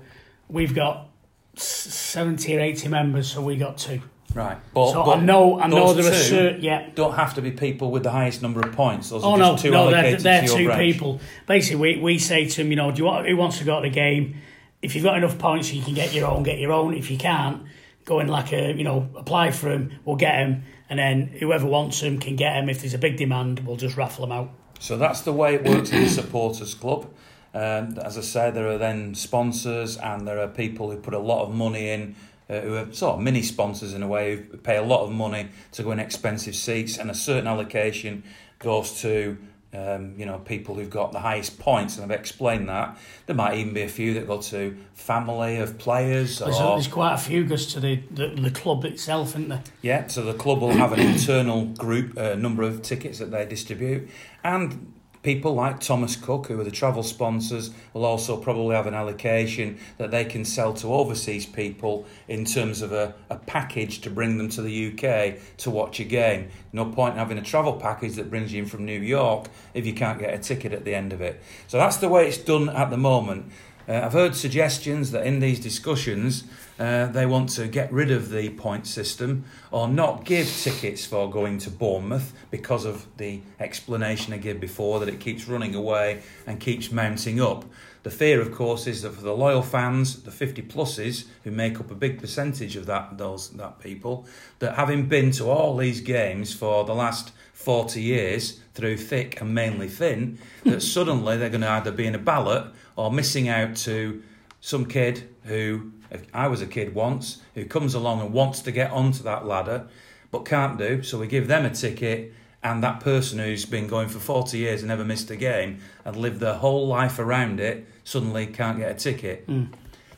[0.49, 1.09] we've got
[1.55, 4.01] seventy or eighty members, so we got two.
[4.33, 4.57] Right.
[4.73, 6.61] But, so but I know, I know there are certain.
[6.61, 6.89] Yeah.
[6.93, 9.09] don't have to be people with the highest number of points.
[9.09, 10.79] Those Oh are no, just two no, they're, they're two branch.
[10.93, 11.21] people.
[11.47, 13.81] Basically, we, we say to them, you know, do you want who wants to go
[13.81, 14.35] to the game?
[14.81, 16.43] If you've got enough points, you can get your own.
[16.43, 16.93] Get your own.
[16.93, 17.63] If you can't,
[18.03, 19.93] go in like a you know apply for them.
[20.03, 22.67] We'll get them, and then whoever wants them can get them.
[22.69, 24.51] If there's a big demand, we'll just raffle them out.
[24.79, 27.09] So that's the way it works in the supporters club.
[27.55, 31.19] Um, as I say, there are then sponsors and there are people who put a
[31.19, 32.15] lot of money in,
[32.49, 35.11] uh, who are sort of mini sponsors in a way, who pay a lot of
[35.13, 38.23] money to go in expensive seats, and a certain allocation
[38.59, 39.37] goes to.
[39.73, 42.97] Um, you know, people who've got the highest points, and I've explained that.
[43.25, 46.87] There might even be a few that go to family of players, There's, or there's
[46.87, 49.63] quite a few goes to the, the, the club itself, isn't there?
[49.81, 53.45] yeah, so the club will have an internal group uh, number of tickets that they
[53.45, 54.07] distribute,
[54.45, 54.93] and
[55.25, 59.79] people like Thomas Cook, who are the travel sponsors, will also probably have an allocation
[59.97, 64.37] that they can sell to overseas people in terms of a, a package to bring
[64.37, 66.49] them to the UK to watch a game.
[66.71, 69.87] No point in having a travel package that brings you in from New York if
[69.87, 71.41] you can't get a ticket at the end of it.
[71.67, 73.51] So that's the way it's done at the moment.
[73.87, 76.43] Uh, I've heard suggestions that in these discussions
[76.79, 81.29] uh, they want to get rid of the point system or not give tickets for
[81.29, 86.21] going to Bournemouth because of the explanation I gave before that it keeps running away
[86.47, 87.65] and keeps mounting up.
[88.01, 91.79] The fear, of course, is that for the loyal fans, the 50 pluses, who make
[91.79, 94.27] up a big percentage of that those that people,
[94.59, 99.55] that having been to all these games for the last 40 years through thick and
[99.55, 103.75] mainly thin, that suddenly they're going to either be in a ballot or missing out
[103.77, 104.21] to
[104.61, 105.91] some kid who,
[106.33, 109.87] I was a kid once, who comes along and wants to get onto that ladder
[110.31, 111.01] but can't do.
[111.01, 114.81] So we give them a ticket, and that person who's been going for 40 years
[114.81, 118.91] and never missed a game and lived their whole life around it suddenly can't get
[118.91, 119.43] a ticket.
[119.45, 119.65] Hmm.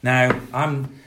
[0.01, 1.01] Now, I'm.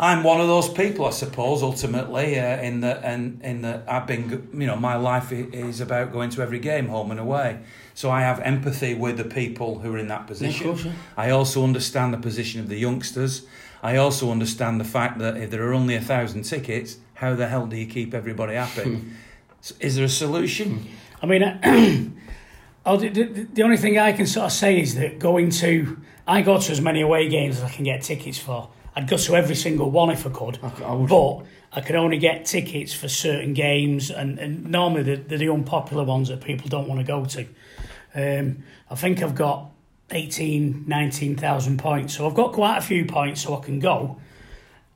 [0.00, 1.60] I'm one of those people, I suppose.
[1.60, 6.12] Ultimately, uh, in that, and in that, I've been, you know, my life is about
[6.12, 7.58] going to every game, home and away.
[7.94, 10.68] So I have empathy with the people who are in that position.
[10.68, 10.92] course, yeah.
[11.16, 13.44] I also understand the position of the youngsters.
[13.82, 17.48] I also understand the fact that if there are only a thousand tickets, how the
[17.48, 18.94] hell do you keep everybody happy?
[18.94, 19.08] Hmm.
[19.62, 20.78] So is there a solution?
[20.78, 20.88] Hmm.
[21.22, 21.58] I mean, uh,
[22.86, 25.98] oh, the, the, the only thing I can sort of say is that going to,
[26.24, 28.70] I go to as many away games as I can get tickets for.
[28.98, 32.18] I'd go to every single one if I could, I- I but I can only
[32.18, 36.68] get tickets for certain games, and, and normally they're, they're the unpopular ones that people
[36.68, 37.46] don't want to go to.
[38.14, 39.70] Um, I think I've got
[40.10, 44.18] 18, 19,000 points, so I've got quite a few points so I can go.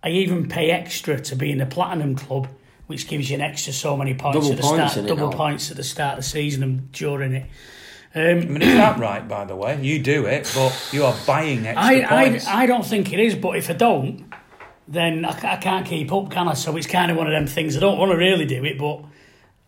[0.03, 2.49] I even pay extra to be in the Platinum Club,
[2.89, 5.37] which gives you an extra so many points Double at the points start, double now.
[5.37, 7.47] points at the start of the season and during it.
[8.15, 9.81] I Um, mean, is that right, by the way?
[9.83, 12.47] You do it, but you are buying extra I, I, points.
[12.47, 14.33] I don't think it is, but if I don't,
[14.89, 16.55] then I, I can't keep up, can I?
[16.55, 17.77] So it's kind of one of them things.
[17.77, 19.03] I don't want to really do it, but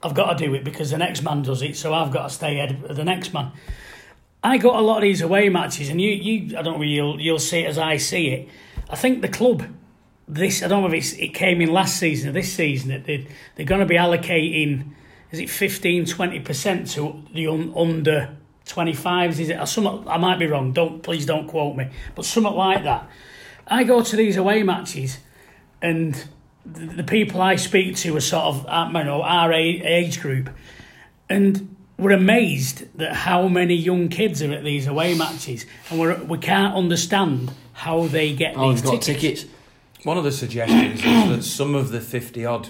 [0.02, 2.34] I've got to do it because the next man does it, so I've got to
[2.34, 3.52] stay ahead of the next man.
[4.42, 7.18] I got a lot of these away matches, and you, you I don't know you'll,
[7.18, 8.48] you'll see it as I see it.
[8.90, 9.64] I think the club,
[10.28, 13.04] this, I don't know if it's, it came in last season or this season, that
[13.04, 14.92] they, they're going to be allocating,
[15.34, 19.56] is it 15, 20% to the un, under 25s, is it?
[19.56, 23.08] Or I might be wrong, don't please don't quote me, but something like that.
[23.66, 25.18] I go to these away matches,
[25.82, 26.14] and
[26.64, 30.20] the, the people I speak to are sort of, uh, I don't know, our age
[30.20, 30.50] group,
[31.28, 36.22] and we're amazed that how many young kids are at these away matches, and we're,
[36.22, 39.42] we can't understand how they get Oh, these got tickets.
[39.42, 39.44] tickets.
[40.04, 42.68] One of the suggestions is that some of the 50 odd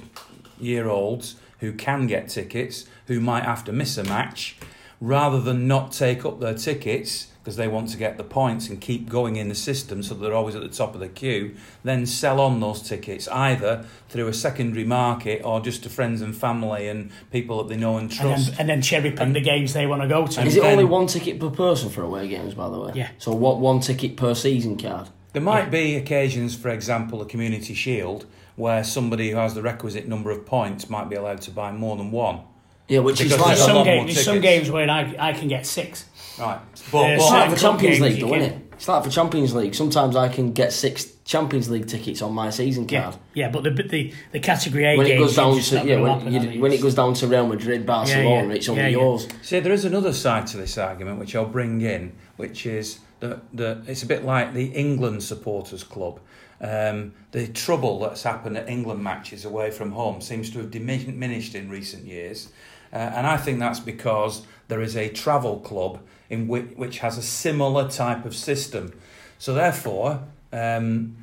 [0.61, 4.57] year olds who can get tickets, who might have to miss a match,
[5.01, 8.81] rather than not take up their tickets because they want to get the points and
[8.81, 12.07] keep going in the system so they're always at the top of the queue, then
[12.07, 16.89] sell on those tickets either through a secondary market or just to friends and family
[16.89, 18.51] and people that they know and And trust.
[18.53, 20.43] then, and then cherry pick the games they want to go to.
[20.43, 22.93] Is it then- only one ticket per person for away games, by the way?
[22.95, 23.09] Yeah.
[23.19, 23.59] So what?
[23.61, 25.09] One ticket per season card.
[25.35, 28.25] There might be occasions, for example, a community shield,
[28.57, 31.97] where somebody who has the requisite number of points might be allowed to buy more
[31.97, 32.41] than one.
[32.89, 35.17] Yeah, which Because is like there's There's some, lot game, there's some games where I,
[35.19, 36.05] I can get six.
[36.39, 36.59] Right.
[36.59, 38.61] Yeah, But, It's but like Certain for Champions League, you though, can- isn't it?
[38.75, 39.75] It's like for Champions League.
[39.75, 43.17] Sometimes I can get six Champions League tickets on my season card.
[43.33, 46.61] yeah, but the the, the category A When it goes down to yeah, when, you,
[46.61, 48.55] when it goes down to Real Madrid, Barcelona, yeah.
[48.55, 48.97] it's only Yeah, yeah.
[48.99, 49.29] yours.
[49.43, 53.41] see, there is another side to this argument which I'll bring in, which is that
[53.57, 56.19] the, it's a bit like the England supporters club.
[56.61, 61.55] Um, the trouble that's happened at England matches away from home seems to have diminished
[61.55, 62.49] in recent years,
[62.93, 66.01] uh, and I think that's because there is a travel club
[66.31, 68.93] in which, which has a similar type of system.
[69.39, 71.17] So therefore, um,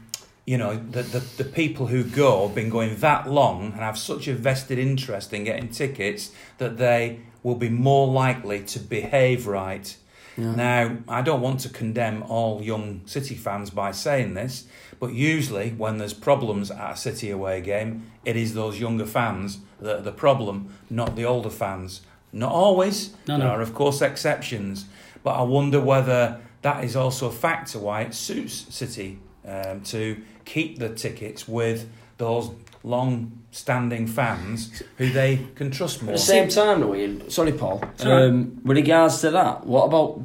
[0.46, 3.98] you know, the, the, the people who go have been going that long and have
[3.98, 9.48] such a vested interest in getting tickets that they will be more likely to behave
[9.48, 9.96] right.
[10.38, 14.66] Now, I don't want to condemn all young City fans by saying this,
[15.00, 19.60] but usually when there's problems at a City away game, it is those younger fans
[19.80, 22.02] that are the problem, not the older fans.
[22.32, 23.14] Not always.
[23.28, 23.54] No, there no.
[23.54, 24.86] are, of course, exceptions,
[25.24, 30.22] but I wonder whether that is also a factor why it suits City um, to
[30.46, 32.52] keep the tickets with those
[32.84, 36.14] long-standing fans who they can trust more.
[36.14, 37.82] At the same time, though, Ian, sorry, Paul.
[38.00, 38.30] alright.
[38.30, 40.22] Um, with regards to that, what about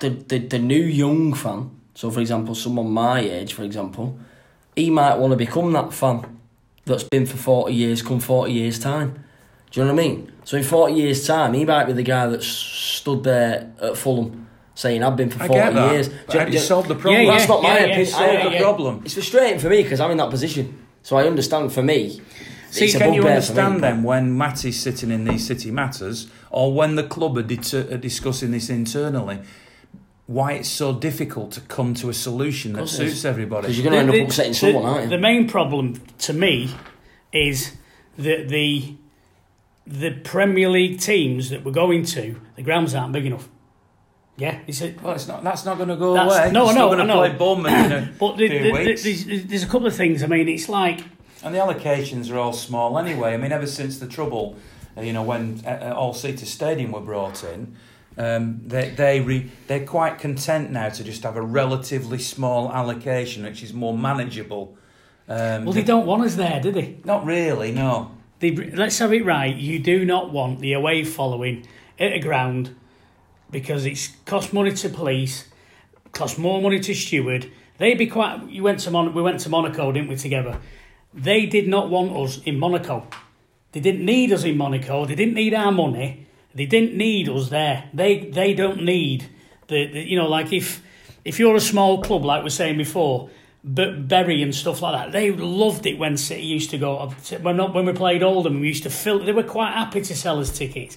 [0.00, 1.70] the, the the new young fan?
[1.94, 4.16] So, for example, someone my age, for example,
[4.76, 6.38] he might want to become that fan
[6.84, 8.02] that's been for forty years.
[8.02, 9.24] Come forty years time,
[9.70, 10.32] do you know what I mean?
[10.44, 14.46] So, in forty years time, he might be the guy that stood there at Fulham
[14.74, 15.92] saying, "I've been for I forty get that.
[15.92, 17.14] years." but Do you- how do you solve the problem?
[17.22, 18.06] Yeah, yeah, That's not my yeah, opinion.
[18.08, 19.02] yeah, I yeah, the problem.
[19.04, 20.84] It's frustrating for me because I'm in that position.
[21.08, 21.72] So I understand.
[21.72, 22.20] For me,
[22.70, 25.24] See, it's a can you bugbear me, understand but- then when Matt is sitting in
[25.24, 29.38] these city matters, or when the club are, deter- are discussing this internally,
[30.26, 33.12] why it's so difficult to come to a solution that Course it is.
[33.14, 33.62] suits everybody?
[33.68, 35.08] Because you're going to end up upsetting someone, the, aren't you?
[35.08, 36.74] the main problem to me
[37.32, 37.72] is
[38.18, 38.94] that the
[39.86, 43.48] the Premier League teams that we're going to, the grounds aren't big enough.
[44.38, 45.42] Yeah, it's a, Well, it's not.
[45.42, 46.52] That's not going to go That's- away.
[46.52, 48.64] no, It's no, not going I to play Bournemouth in a but the, few the,
[48.64, 49.02] the, weeks.
[49.02, 50.22] there's, there's a couple of things.
[50.22, 51.00] I mean, it's like
[51.42, 53.34] And the allocations are all small anyway.
[53.34, 54.56] I mean, ever since the trouble,
[54.96, 57.74] uh, you know, when uh, uh, All Seater Stadium were brought in,
[58.16, 63.42] um, they they re, they're quite content now to just have a relatively small allocation,
[63.44, 64.76] which is more manageable.
[65.28, 66.96] Um, well, they don't want us there, do they?
[67.04, 68.12] not really, no.
[68.40, 69.54] They, let's have it right.
[69.54, 71.66] You do not want the away following
[71.98, 72.74] at a ground
[73.50, 75.48] because it's cost money to police,
[76.12, 77.50] cost more money to steward.
[77.78, 78.48] They'd be quite.
[78.48, 80.16] You went to Mon- we went to Monaco, didn't we?
[80.16, 80.58] Together.
[81.14, 83.06] They did not want us in Monaco.
[83.72, 85.04] They didn't need us in Monaco.
[85.04, 86.26] They didn't need our money.
[86.54, 87.88] They didn't need us there.
[87.94, 89.28] They they don't need
[89.68, 90.82] the, the you know like if
[91.24, 93.30] if you're a small club like we're saying before,
[93.62, 97.12] but Bury and stuff like that, they loved it when City used to go.
[97.42, 99.18] When not when we played Oldham, we used to fill.
[99.18, 100.96] They were quite happy to sell us tickets.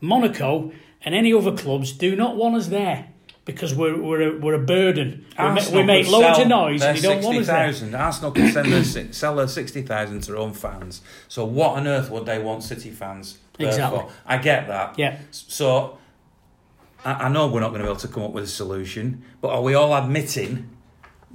[0.00, 0.72] Monaco
[1.04, 3.08] and any other clubs do not want us there
[3.44, 5.24] because we're we're a, we're a burden.
[5.30, 7.96] We, Arsenal we make loads sell of noise and they don't want us there.
[8.00, 11.00] Arsenal can send their, sell their 60,000 to their own fans.
[11.28, 14.00] So what on earth would they want City fans Exactly.
[14.00, 14.10] for?
[14.26, 14.98] I get that.
[14.98, 15.18] Yeah.
[15.30, 15.98] So
[17.04, 19.22] I, I know we're not going to be able to come up with a solution,
[19.40, 20.68] but are we all admitting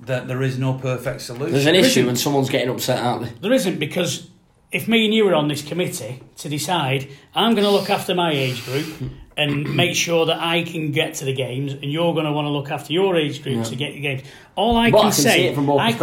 [0.02, 1.52] that there is no perfect solution?
[1.54, 3.32] There's an Listen- issue and someone's getting upset, aren't they?
[3.42, 4.30] There isn't because
[4.72, 8.14] if me and you were on this committee to decide, I'm going to look after
[8.16, 12.14] my age group, and make sure that I can get to the games, and you're
[12.14, 13.64] going to want to look after your age group Yeah.
[13.64, 14.22] to get the games.
[14.56, 15.98] All I can, I can say, see it from I I'm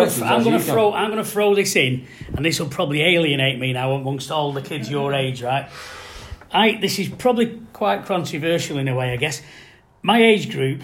[0.45, 3.73] going to throw, I'm going to throw this in, and this will probably alienate me
[3.73, 5.69] now amongst all the kids your age, right?
[6.53, 9.41] I this is probably quite controversial in a way, I guess.
[10.03, 10.83] My age group,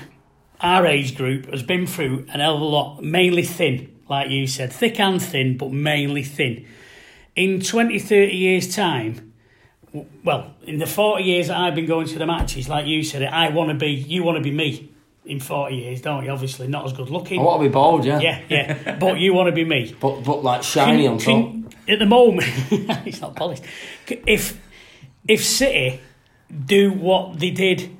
[0.60, 4.46] our age group, has been through an hell of a lot, mainly thin, like you
[4.46, 6.66] said, thick and thin, but mainly thin.
[7.34, 9.25] In 20, 30 years' time,
[10.24, 13.22] well, in the 40 years that I've been going to the matches, like you said,
[13.22, 14.92] I want to be, you want to be me
[15.24, 16.30] in 40 years, don't you?
[16.30, 17.40] Obviously, not as good looking.
[17.40, 18.20] I want to be bold, yeah.
[18.20, 19.94] Yeah, yeah, but you want to be me.
[20.00, 21.24] But but like shiny on top.
[21.26, 21.56] Can-
[21.88, 22.48] at the moment,
[23.06, 23.62] it's not polished.
[24.08, 24.60] If
[25.28, 26.00] if City
[26.64, 27.96] do what they did,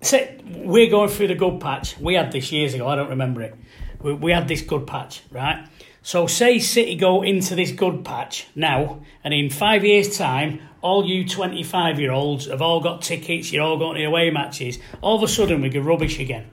[0.00, 1.98] say we're going through the good patch.
[1.98, 2.88] We had this years ago.
[2.88, 3.54] I don't remember it.
[4.00, 5.66] We, we had this good patch, right?
[6.02, 11.06] So say City go into this good patch now, and in five years' time, all
[11.06, 13.50] you twenty-five-year-olds have all got tickets.
[13.50, 14.78] You're all going to away matches.
[15.00, 16.50] All of a sudden, we go rubbish again.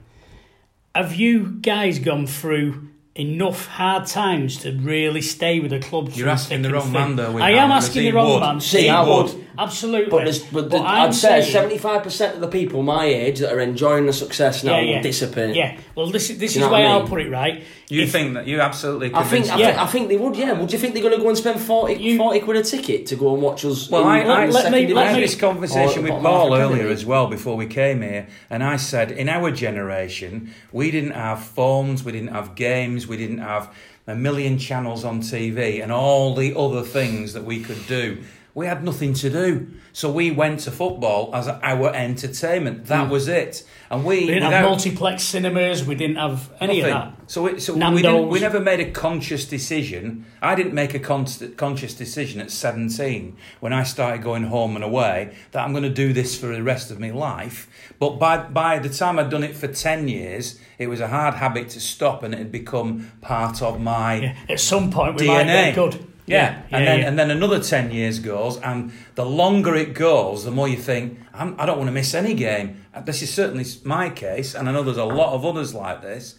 [0.94, 6.10] Have you guys gone through enough hard times to really stay with the club?
[6.14, 8.40] You're asking the wrong man, though, I am asking the wrong would.
[8.40, 8.60] man.
[8.60, 9.41] See, I would.
[9.52, 9.62] Would.
[9.62, 10.10] Absolutely.
[10.10, 13.04] But, there's, but, the, I'm I'd say saying- seventy five percent of the people my
[13.06, 14.96] age that are enjoying the success now yeah, yeah.
[14.96, 15.54] will dissipate.
[15.56, 15.78] Yeah.
[15.94, 17.62] Well, this, this Do is you know the way I I'll put it, right?
[17.88, 19.64] You If- think that you absolutely I think, convinced I, me.
[19.64, 20.36] think I think they would.
[20.36, 20.52] Yeah.
[20.52, 23.06] Would you think they're going to go and spend 40, You- 40 quid a ticket
[23.06, 23.90] to go and watch us?
[23.90, 26.54] Well, in, I, in I, the let me- I had me- this conversation with Paul
[26.54, 31.12] earlier as well before we came here, and I said in our generation we didn't
[31.12, 33.74] have phones, we didn't have games, we didn't have
[34.06, 38.18] a million channels on TV, and all the other things that we could do.
[38.54, 42.86] We had nothing to do, so we went to football as our entertainment.
[42.86, 43.12] That hmm.
[43.12, 45.84] was it, and we we didn't have multiplex cinemas.
[45.84, 46.94] We didn't have any Nothing.
[46.94, 47.30] of that.
[47.30, 50.26] So, it, so we, we never made a conscious decision.
[50.42, 51.26] I didn't make a con-
[51.56, 55.88] conscious decision at 17 when I started going home and away that I'm going to
[55.88, 57.70] do this for the rest of my life.
[57.98, 61.34] But by, by the time I'd done it for 10 years, it was a hard
[61.34, 64.36] habit to stop and it had become part of my Yeah.
[64.48, 65.28] At some point, we DNA.
[65.28, 66.11] might get good.
[66.32, 67.08] Yeah, and then yeah.
[67.08, 71.18] and then another ten years goes, and the longer it goes, the more you think
[71.34, 72.68] I'm, I don't want to miss any game.
[72.94, 76.02] Uh, This is certainly my case, and I know there's a lot of others like
[76.02, 76.34] this.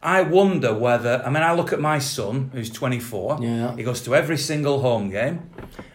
[0.00, 3.38] I wonder whether I mean I look at my son who's 24.
[3.40, 3.76] Yeah.
[3.76, 5.50] He goes to every single home game,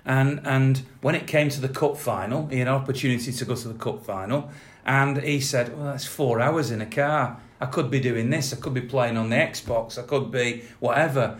[0.06, 3.56] and and when it came to the cup final, he had an opportunity to go
[3.56, 4.50] to the cup final,
[4.86, 7.38] and he said, "Well, that's four hours in a car.
[7.62, 8.52] I could be doing this.
[8.54, 9.98] I could be playing on the Xbox.
[9.98, 11.38] I could be whatever."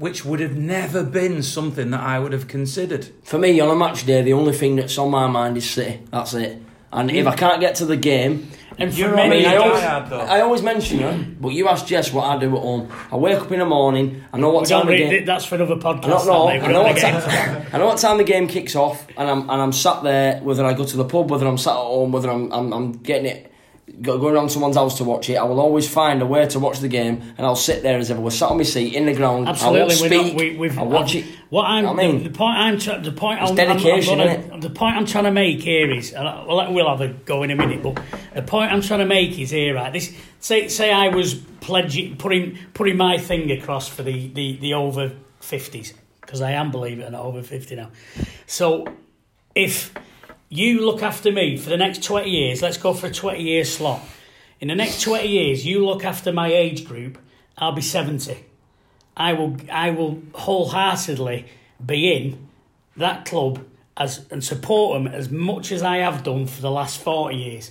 [0.00, 3.04] Which would have never been something that I would have considered.
[3.22, 6.00] For me, on a match day, the only thing that's on my mind is City.
[6.10, 6.60] That's it.
[6.92, 8.48] And if I can't get to the game,
[8.78, 9.82] And for You're I mean, I always.
[9.82, 12.88] I always mention it, but you ask Jess what I do at home.
[13.12, 15.12] I wake up in the morning, I know what we time don't the game.
[15.12, 16.04] it, that's for another podcast.
[16.06, 16.48] I don't know.
[16.48, 19.06] I know, what gonna get into time, I know what time the game kicks off,
[19.18, 20.40] and I'm and I'm sat there.
[20.40, 22.92] Whether I go to the pub, whether I'm sat at home, whether I'm I'm, I'm
[22.92, 23.49] getting it, go-
[24.00, 25.36] going around someone's house to watch it.
[25.36, 28.10] I will always find a way to watch the game, and I'll sit there as
[28.10, 29.48] if I was sat on my seat in the ground.
[29.48, 30.26] Absolutely, I won't we're speak.
[30.26, 30.40] not.
[30.40, 30.78] We, we've.
[30.78, 31.36] I watch I've- it.
[31.50, 34.48] What I'm, I mean, the, point I'm, try, the point it's I'm, dedication, I'm, I'm
[34.50, 37.50] gonna, the point I'm trying to make here is, well, we'll have a go in
[37.50, 38.00] a minute, but
[38.34, 39.92] the point I'm trying to make is here, right?
[39.92, 44.74] This, say, say I was pledging, putting, putting my thing across for the, the, the
[44.74, 45.10] over
[45.40, 47.90] fifties because I am, believe it or not, over fifty now.
[48.46, 48.86] So,
[49.52, 49.92] if
[50.50, 53.64] you look after me for the next 20 years, let's go for a 20 year
[53.64, 54.00] slot.
[54.60, 57.16] In the next 20 years, you look after my age group,
[57.56, 58.44] I'll be 70.
[59.16, 61.46] I will I will wholeheartedly
[61.84, 62.48] be in
[62.96, 63.64] that club
[63.96, 67.70] as and support them as much as I have done for the last 40 years.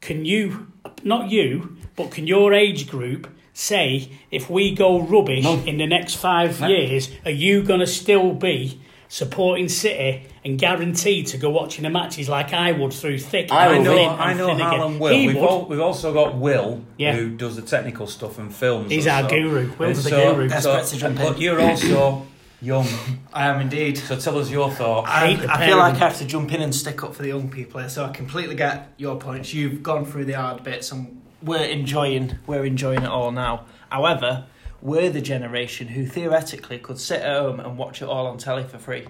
[0.00, 0.68] Can you
[1.04, 5.58] not you, but can your age group say if we go rubbish No.
[5.66, 6.68] in the next 5 No.
[6.68, 11.90] years, are you going to still be supporting City and guaranteed to go watching the
[11.90, 14.80] matches like I would through thick I I and know, thin I know thin again?
[14.80, 15.12] Alan Will.
[15.14, 15.44] He We've, would.
[15.44, 17.14] all, we've also got Will, Yeah.
[17.16, 18.90] who does the technical stuff and films.
[18.90, 19.30] He's our stuff.
[19.30, 19.72] guru.
[19.78, 20.48] Will's And the so- guru.
[20.50, 21.26] so- to jump in.
[21.26, 22.26] But you're also
[22.60, 22.86] young,
[23.32, 23.96] I am indeed.
[23.96, 25.08] so tell us your thoughts.
[25.10, 25.94] I I, the I pair feel like.
[25.94, 28.08] I have to jump in and stick up for the young people here, so I
[28.10, 29.54] completely get your points.
[29.54, 33.64] You've gone through the hard bits, and we're enjoying we're enjoying it all now.
[33.90, 34.44] However,
[34.80, 38.64] we're the generation who theoretically could sit at home and watch it all on telly
[38.64, 39.06] for free.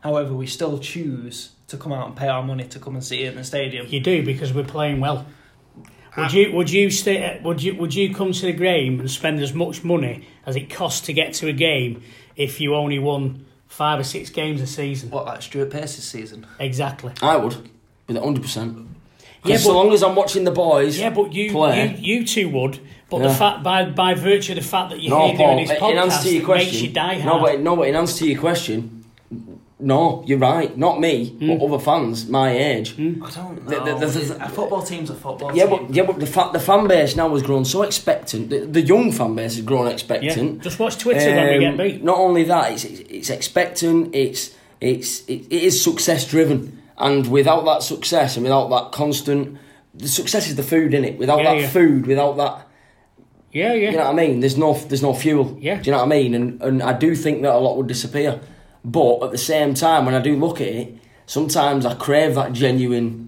[0.00, 3.22] However, we still choose to come out and pay our money to come and see
[3.22, 3.86] it in the stadium.
[3.88, 5.26] You do because we're playing well.
[6.16, 6.32] Would Ah.
[6.32, 9.52] you would you stay would you would you come to the game and spend as
[9.52, 12.02] much money as it costs to get to a game
[12.36, 15.10] if you only won five or six games a season?
[15.10, 16.46] What like Stuart Pearce's season?
[16.60, 17.12] Exactly.
[17.20, 17.68] I would,
[18.06, 18.86] with hundred percent.
[19.44, 20.98] Yeah, so long as I'm watching the boys.
[20.98, 21.96] Yeah, but you play.
[21.98, 22.78] you, you two would.
[23.10, 25.54] But the fact by by virtue of the fact that you're no, here Paul.
[25.56, 27.24] doing this In answer podcast to your it makes you die hard.
[27.26, 27.42] no, hard.
[27.52, 29.04] but no, but in answer to your question,
[29.78, 30.76] no, you're right.
[30.78, 31.48] Not me, Hmm.
[31.58, 32.92] but other fans my age.
[32.92, 33.98] I don't The- know.
[33.98, 35.86] the- the- a football team's a football Yeah, team.
[35.86, 38.50] but yeah, but the fa- the fan base now has grown so expectant.
[38.50, 39.92] The, the young fan base has grown Yeah.
[39.92, 40.62] expectant.
[40.62, 42.02] Just watch Twitter when we get Um, beat.
[42.02, 44.14] Not only that, it's, it's, it's expectant.
[44.14, 49.58] It's it's it, it is success driven, and without that success and without that constant,
[49.94, 51.18] the success is the food in it.
[51.18, 51.68] Without Yeah, that yeah.
[51.68, 52.68] food, without that,
[53.52, 53.90] Yeah, yeah.
[53.90, 54.40] you know what I mean.
[54.40, 55.56] There's no there's no fuel.
[55.60, 55.76] Yeah.
[55.80, 56.34] Do you know what I mean?
[56.34, 58.40] And and I do think that a lot would disappear,
[58.84, 60.94] but at the same time, when I do look at it,
[61.26, 63.22] sometimes I crave that genuine.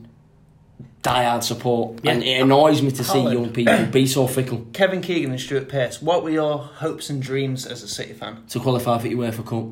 [1.02, 2.10] Diehard support, Yeah.
[2.12, 4.66] and it annoys me to see young people be so fickle.
[4.72, 8.38] Kevin Keegan and Stuart Pearce, what were your hopes and dreams as a City fan?
[8.48, 9.66] To qualify for UEFA Cup,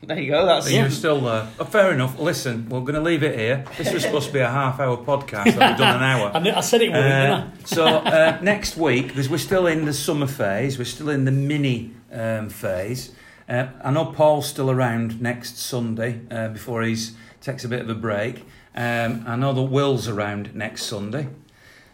[0.00, 0.46] There you go.
[0.46, 1.48] That's Are you're still there?
[1.58, 2.18] Oh, fair enough.
[2.20, 3.64] Listen, we're going to leave it here.
[3.76, 5.46] This was supposed to be a half-hour podcast.
[5.46, 6.30] We've done an hour.
[6.34, 9.86] I, kn- I said it wouldn't, Uh, so uh, next week, because we're still in
[9.86, 13.10] the summer phase, we're still in the mini um, phase.
[13.48, 16.96] Uh, I know Paul's still around next Sunday uh, before he
[17.40, 18.44] takes a bit of a break.
[18.76, 21.26] Um, I know that Will's around next Sunday.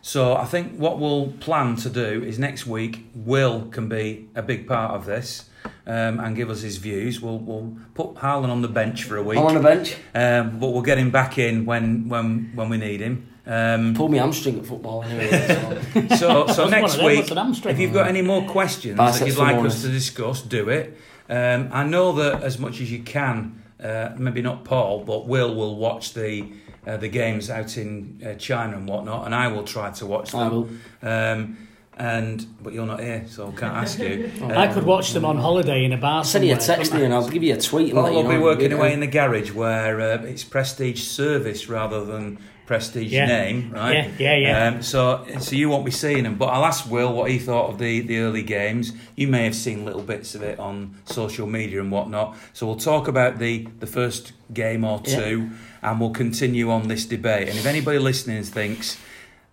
[0.03, 4.43] So I think what we'll plan to do is next week, Will can be a
[4.43, 5.49] big part of this
[5.87, 7.21] um, and give us his views.
[7.21, 9.97] We'll, we'll put Harlan on the bench for a week, I'm on the bench.
[10.15, 13.29] um, but we'll get him back in when when when we need him.
[13.47, 15.83] Um, Pulled me hamstring at football anyway.
[16.17, 16.47] So.
[16.47, 17.75] so, so next week, what's an hamstring?
[17.75, 20.97] if you've got any more questions Biceps that you'd like us to discuss, do it.
[21.29, 25.55] Um, I know that as much as you can, uh, maybe not Paul, but Will
[25.55, 26.47] will watch the
[26.87, 30.33] uh, the games out in uh, China and whatnot, and I will try to watch
[30.33, 30.41] them.
[30.41, 30.69] I will.
[31.03, 31.57] Um,
[31.97, 34.31] and but you're not here, so I can't ask you.
[34.43, 36.25] I could watch them on holiday in a bar.
[36.25, 38.03] Send you a somewhere, text couldn't me and I'll give you a tweet and Paul
[38.05, 38.31] let you will know.
[38.31, 43.27] be working away in the garage where uh, it's Prestige Service rather than Prestige Yeah.
[43.27, 44.11] Name, right?
[44.19, 44.69] Yeah, yeah, yeah.
[44.69, 47.69] Um, so, so you won't be seeing him, but I'll ask Will what he thought
[47.71, 48.93] of the, the early games.
[49.17, 52.37] You may have seen little bits of it on social media and whatnot.
[52.55, 55.21] So we'll talk about the, the first game or Yeah.
[55.21, 55.51] two,
[55.83, 57.49] and we'll continue on this debate.
[57.51, 58.97] And if anybody listening thinks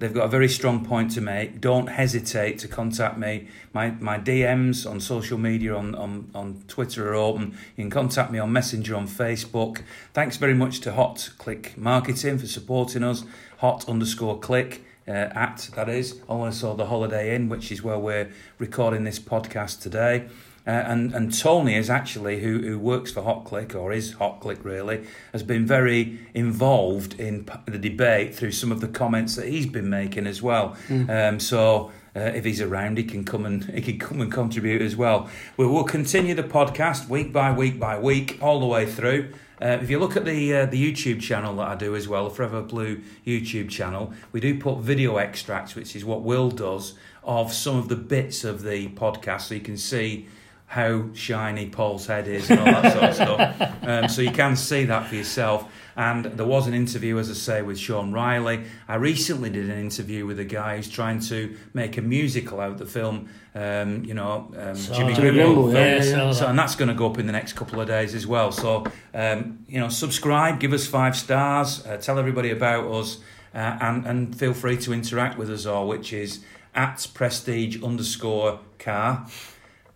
[0.02, 3.48] they've got a very strong point to make, don't hesitate to contact me.
[3.72, 7.56] My my DMs on social media on, on, on Twitter are open.
[7.78, 9.84] You can contact me on Messenger on Facebook.
[10.14, 13.24] Thanks very much to Hot Click Marketing for supporting us.
[13.60, 14.84] Hot underscore click.
[15.08, 19.82] Uh, at that is also the Holiday Inn, which is where we're recording this podcast
[19.82, 20.28] today.
[20.68, 25.06] Uh, and and Tony is actually who who works for HotClick or is HotClick really
[25.32, 29.90] has been very involved in the debate through some of the comments that he's been
[29.90, 30.76] making as well.
[30.90, 31.92] Um, so.
[32.14, 35.30] Uh, if he's around, he can come and he can come and contribute as well.
[35.56, 39.32] We will continue the podcast week by week by week, all the way through.
[39.62, 42.28] Uh, if you look at the uh, the YouTube channel that I do as well,
[42.28, 46.96] the Forever Blue YouTube channel, we do put video extracts, which is what Will does,
[47.24, 50.28] of some of the bits of the podcast, so you can see
[50.72, 53.72] how shiny Paul's head is and all that sort of stuff.
[53.82, 55.70] Um, so you can see that for yourself.
[55.98, 58.64] And there was an interview, as I say, with Sean Riley.
[58.88, 62.72] I recently did an interview with a guy who's trying to make a musical out
[62.74, 65.56] of the film, um, you know, um, So- Jimmy Jimmy Grimble.
[65.56, 67.54] Grimble, yeah, yeah, so So, that- and that's going to go up in the next
[67.54, 68.54] couple of days as well.
[68.54, 73.18] So, um, you know, subscribe, give us five stars, uh, tell everybody about us,
[73.54, 76.40] uh, and and feel free to interact with us all, which is
[76.76, 79.26] at prestige underscore car,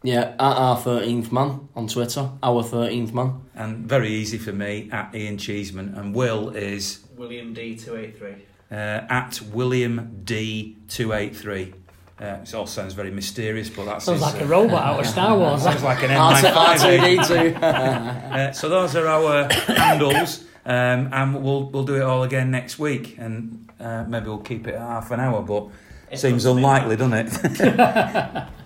[0.05, 3.41] Yeah, at our 13th man on Twitter, our 13th man.
[3.55, 8.17] and very easy for me at Ian Cheeseman, and Will is William D two eight
[8.17, 8.35] three.
[8.71, 8.75] uh,
[9.09, 11.73] at William D two eight three.
[12.21, 14.99] Uh, it all sounds very mysterious, but that's Sounds his, like a uh, robot out
[15.01, 15.63] of Star Wars.
[15.63, 17.03] Sounds like an R2- M95.
[17.03, 17.55] agent.
[17.57, 17.63] R2D2.
[17.63, 22.79] Uh, so those are our handles, um, and we'll we'll do it all again next
[22.79, 25.67] week, and uh, maybe we'll keep it at half an hour, but
[26.11, 28.43] it seems unlikely, doesn't it?